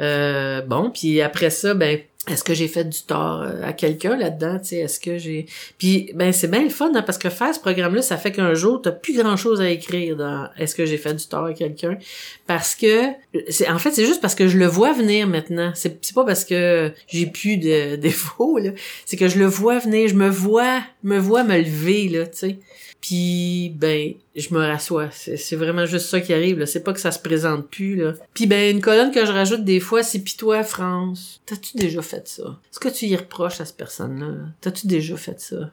[0.00, 4.16] Euh, bon, puis après ça, ben est-ce que j'ai fait du tort euh, à quelqu'un
[4.16, 5.46] là-dedans, tu sais, est-ce que j'ai
[5.78, 8.32] puis ben c'est bien le fun hein, parce que faire ce programme là, ça fait
[8.32, 11.52] qu'un jour tu plus grand-chose à écrire dans est-ce que j'ai fait du tort à
[11.52, 11.98] quelqu'un.
[12.46, 13.10] Parce que
[13.48, 16.24] c'est en fait c'est juste parce que je le vois venir maintenant, c'est c'est pas
[16.24, 18.70] parce que j'ai plus de défauts là,
[19.04, 22.38] c'est que je le vois venir, je me vois me vois me lever là, tu
[22.38, 22.58] sais.
[23.00, 25.10] Puis ben, je me rassois.
[25.10, 26.64] C'est vraiment juste ça qui arrive.
[26.66, 27.96] C'est pas que ça se présente plus.
[27.96, 28.12] là.
[28.34, 31.40] Puis ben, une colonne que je rajoute des fois, c'est pis toi, France.
[31.46, 32.58] T'as-tu déjà fait ça?
[32.70, 34.48] Est-ce que tu y reproches à cette personne-là?
[34.60, 35.70] T'as-tu déjà fait ça?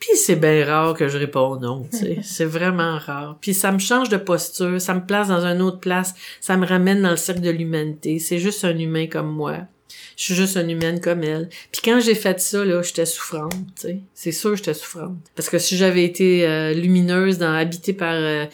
[0.00, 2.18] Puis c'est bien rare que je réponds non, tu sais.
[2.24, 3.38] c'est vraiment rare.
[3.40, 6.66] Puis ça me change de posture, ça me place dans une autre place, ça me
[6.66, 8.18] ramène dans le cercle de l'humanité.
[8.18, 9.58] C'est juste un humain comme moi.
[10.16, 11.48] Je suis juste une humaine comme elle.
[11.70, 13.98] Puis quand j'ai fait ça, là, j'étais souffrante, tu sais.
[14.14, 15.16] C'est sûr j'étais souffrante.
[15.36, 18.14] Parce que si j'avais été euh, lumineuse, dans habitée par...
[18.14, 18.46] Euh,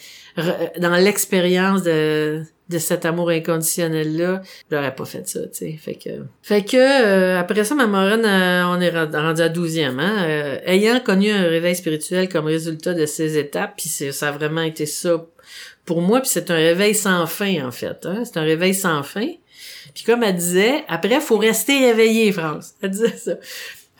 [0.78, 5.94] dans l'expérience de de cet amour inconditionnel là j'aurais pas fait ça tu sais fait
[5.94, 6.10] que
[6.42, 11.30] fait que euh, après ça ma marraine on est rendu à douzième hein ayant connu
[11.30, 15.26] un réveil spirituel comme résultat de ces étapes puis ça a vraiment été ça
[15.86, 18.22] pour moi puis c'est un réveil sans fin en fait hein?
[18.24, 19.28] c'est un réveil sans fin
[19.94, 22.74] puis comme elle disait, après, faut rester réveillé, France.
[22.82, 23.32] Elle disait ça.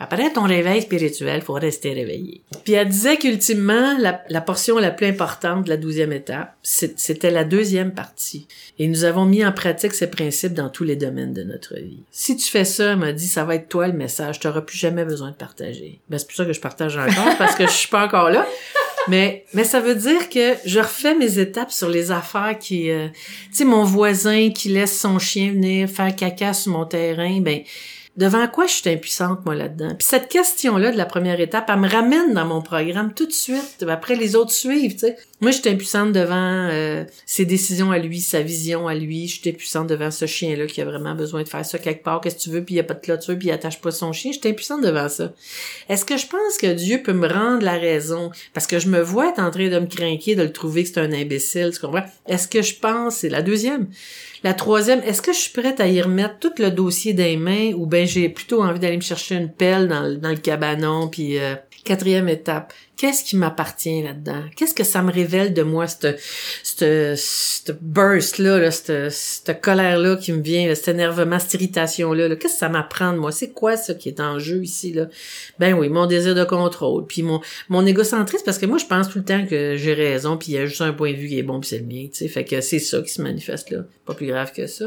[0.01, 2.41] Après ton réveil spirituel, faut rester réveillé.
[2.63, 7.43] Puis elle disait qu'ultimement, la, portion la plus importante de la douzième étape, c'était la
[7.43, 8.47] deuxième partie.
[8.79, 12.03] Et nous avons mis en pratique ces principes dans tous les domaines de notre vie.
[12.11, 14.39] Si tu fais ça, elle m'a dit, ça va être toi le message.
[14.39, 15.99] Tu n'auras plus jamais besoin de partager.
[16.07, 18.47] Ben, c'est pour ça que je partage encore, parce que je suis pas encore là.
[19.07, 22.91] Mais, mais ça veut dire que je refais mes étapes sur les affaires qui...
[22.91, 23.07] Euh,
[23.49, 27.61] tu sais, mon voisin qui laisse son chien venir faire caca sur mon terrain, ben
[28.19, 29.95] devant quoi je suis impuissante, moi, là-dedans?
[29.97, 33.31] Puis cette question-là de la première étape, elle me ramène dans mon programme tout de
[33.31, 33.85] suite.
[33.87, 35.05] Après, les autres suivent, tu.
[35.39, 39.29] Moi, je suis impuissante devant euh, ses décisions à lui, sa vision à lui.
[39.29, 42.19] Je suis impuissante devant ce chien-là qui a vraiment besoin de faire ça quelque part.
[42.19, 42.61] Qu'est-ce que tu veux?
[42.61, 44.33] Puis il n'y a pas de clôture, puis il attache pas son chien.
[44.33, 45.31] Je suis impuissante devant ça.
[45.87, 48.31] Est-ce que je pense que Dieu peut me rendre la raison?
[48.53, 50.89] Parce que je me vois être en train de me craquer, de le trouver que
[50.89, 52.05] c'est un imbécile, tu comprends?
[52.27, 53.87] Est-ce que je pense, c'est la deuxième.
[54.43, 57.73] La troisième, est-ce que je suis prête à y remettre tout le dossier des mains
[57.73, 61.55] ou ben j'ai plutôt envie d'aller me chercher une pelle dans, le cabanon puis euh,
[61.89, 64.43] quatrième étape, qu'est-ce qui m'appartient là-dedans?
[64.55, 66.19] Qu'est-ce que ça me révèle de moi, cette,
[66.63, 72.27] cette, burst-là, là, cette, colère-là qui me vient, cet énervement, cette irritation-là?
[72.27, 73.31] -là, quest ce que ça m'apprend de moi?
[73.31, 74.93] C'est quoi ça qui est en jeu ici?
[74.93, 75.07] là?
[75.57, 79.09] Ben oui, mon désir de contrôle, puis mon, mon égocentrisme, parce que moi, je pense
[79.09, 81.27] tout le temps que j'ai raison, puis il y a juste un point de vue
[81.27, 82.27] qui est bon, puis c'est le mien, tu sais.
[82.27, 83.79] Fait que c'est ça qui se manifeste là.
[84.05, 84.85] Pas plus grave que ça.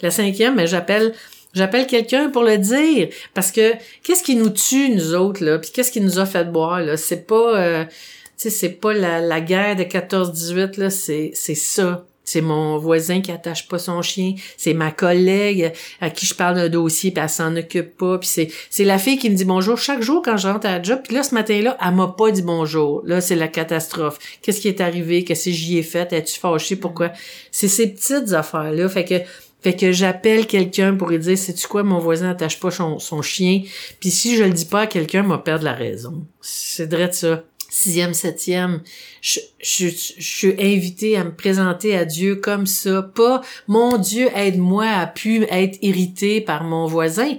[0.00, 1.12] La cinquième, ben, j'appelle
[1.54, 3.72] J'appelle quelqu'un pour le dire parce que
[4.02, 6.96] qu'est-ce qui nous tue nous autres là, puis qu'est-ce qui nous a fait boire là,
[6.96, 7.92] c'est pas euh, tu
[8.36, 12.04] sais c'est pas la, la guerre de 14-18 là, c'est c'est ça.
[12.24, 15.72] C'est mon voisin qui attache pas son chien, c'est ma collègue
[16.02, 18.98] à qui je parle d'un dossier puis elle s'en occupe pas, puis c'est c'est la
[18.98, 21.22] fille qui me dit bonjour chaque jour quand je rentre à la job, puis là
[21.22, 23.00] ce matin-là, elle m'a pas dit bonjour.
[23.06, 24.18] Là, c'est la catastrophe.
[24.42, 25.24] Qu'est-ce qui est arrivé?
[25.24, 26.12] Qu'est-ce que j'y ai fait?
[26.12, 27.12] Es-tu fâché Pourquoi?
[27.50, 29.14] C'est ces petites affaires là, fait que
[29.60, 33.62] fait que j'appelle quelqu'un pour lui dire, c'est-tu quoi, mon voisin n'attache pas son, chien.
[34.00, 36.26] Puis si je le dis pas à quelqu'un, m'a perdre la raison.
[36.40, 37.44] C'est vrai de ça.
[37.70, 38.80] Sixième, septième,
[39.20, 43.02] je, suis invitée à me présenter à Dieu comme ça.
[43.02, 47.36] Pas, mon Dieu, aide-moi à pu être irrité par mon voisin.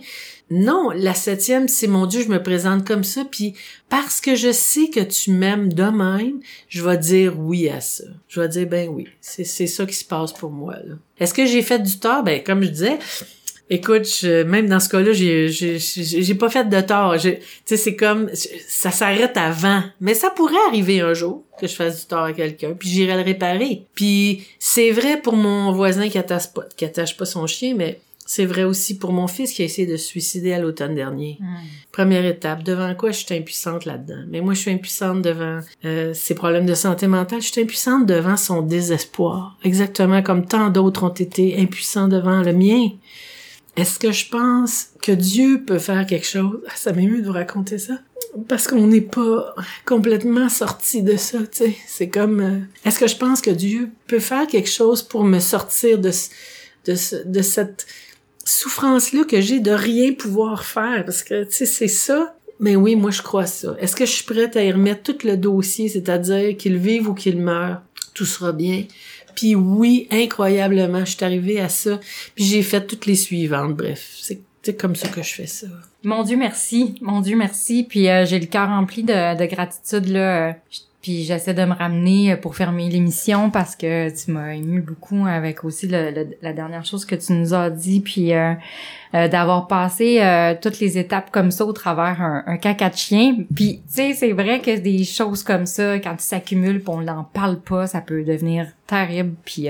[0.51, 3.53] Non, la septième, c'est mon Dieu, je me présente comme ça, puis
[3.87, 6.39] parce que je sais que tu m'aimes de même,
[6.69, 8.05] je vais dire oui à ça.
[8.27, 10.75] Je vais dire ben oui, c'est c'est ça qui se passe pour moi.
[11.19, 12.23] Est-ce que j'ai fait du tort?
[12.23, 12.97] Ben comme je disais,
[13.69, 17.15] écoute, même dans ce cas-là, j'ai j'ai pas fait de tort.
[17.19, 21.75] Tu sais, c'est comme ça s'arrête avant, mais ça pourrait arriver un jour que je
[21.75, 23.83] fasse du tort à quelqu'un, puis j'irai le réparer.
[23.93, 27.99] Puis c'est vrai pour mon voisin qui attache pas qui attache pas son chien, mais
[28.31, 31.39] c'est vrai aussi pour mon fils qui a essayé de se suicider à l'automne dernier.
[31.39, 31.65] Hmm.
[31.91, 34.23] Première étape, devant quoi je suis impuissante là-dedans?
[34.29, 37.41] Mais moi, je suis impuissante devant euh, ses problèmes de santé mentale.
[37.41, 39.57] Je suis impuissante devant son désespoir.
[39.63, 42.89] Exactement comme tant d'autres ont été impuissants devant le mien.
[43.75, 46.59] Est-ce que je pense que Dieu peut faire quelque chose?
[46.67, 47.95] Ah, ça m'émeut de vous raconter ça.
[48.47, 49.55] Parce qu'on n'est pas
[49.87, 51.75] complètement sorti de ça, tu sais.
[51.87, 52.41] C'est comme...
[52.41, 56.11] Euh, est-ce que je pense que Dieu peut faire quelque chose pour me sortir de,
[56.85, 57.87] de, de cette
[58.49, 62.35] souffrance-là que j'ai de rien pouvoir faire, parce que, tu sais, c'est ça.
[62.59, 63.75] Mais oui, moi, je crois ça.
[63.79, 67.13] Est-ce que je suis prête à y remettre tout le dossier, c'est-à-dire qu'il vive ou
[67.13, 67.81] qu'il meure?
[68.13, 68.83] Tout sera bien.
[69.35, 71.99] Puis oui, incroyablement, je suis arrivée à ça.
[72.35, 73.75] Puis j'ai fait toutes les suivantes.
[73.77, 75.67] Bref, c'est comme ça que je fais ça.
[76.03, 76.95] Mon Dieu, merci.
[77.01, 77.85] Mon Dieu, merci.
[77.87, 80.49] Puis euh, j'ai le cœur rempli de, de gratitude là.
[80.49, 80.53] Euh,
[81.01, 85.63] puis j'essaie de me ramener pour fermer l'émission parce que tu m'as ému beaucoup avec
[85.63, 88.01] aussi la dernière chose que tu nous as dit.
[88.01, 88.53] Puis euh,
[89.13, 92.97] euh d'avoir passé euh, toutes les étapes comme ça au travers un, un caca de
[92.97, 93.37] chien.
[93.55, 97.23] Puis tu sais, c'est vrai que des choses comme ça, quand ils s'accumulent, on n'en
[97.23, 99.35] parle pas, ça peut devenir terrible.
[99.45, 99.67] Puis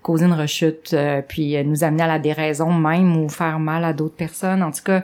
[0.00, 0.96] causer une rechute,
[1.28, 4.62] puis nous amener à la déraison même ou faire mal à d'autres personnes.
[4.62, 5.02] En tout cas,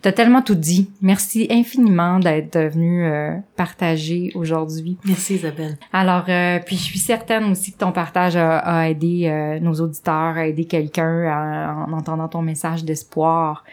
[0.00, 0.90] T'as tellement tout dit.
[1.02, 4.96] Merci infiniment d'être venu euh, partager aujourd'hui.
[5.04, 5.76] Merci Isabelle.
[5.92, 10.36] Alors, euh, puis je suis certaine aussi que ton partage a, aidé euh, nos auditeurs,
[10.36, 13.64] a aidé quelqu'un en entendant ton message d'espoir.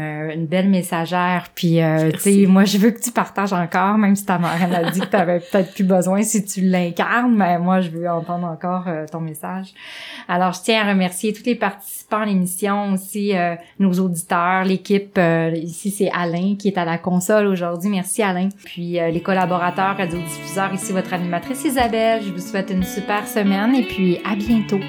[0.00, 1.46] Euh, une belle messagère.
[1.54, 4.68] Puis, euh, tu sais, moi, je veux que tu partages encore, même si ta mère
[4.72, 8.10] a dit que tu avais peut-être plus besoin si tu l'incarnes, mais moi, je veux
[8.10, 9.72] entendre encore euh, ton message.
[10.26, 13.34] Alors, je tiens à remercier tous les participants à l'émission, aussi
[13.78, 15.18] nos auditeurs, l'équipe.
[15.54, 17.90] ici, c'est Alain qui est à la console aujourd'hui.
[17.90, 18.48] Merci, Alain.
[18.64, 22.22] Puis, les collaborateurs, radiodiffuseurs, ici, votre animatrice Isabelle.
[22.22, 24.80] Je vous souhaite une super semaine et puis à bientôt.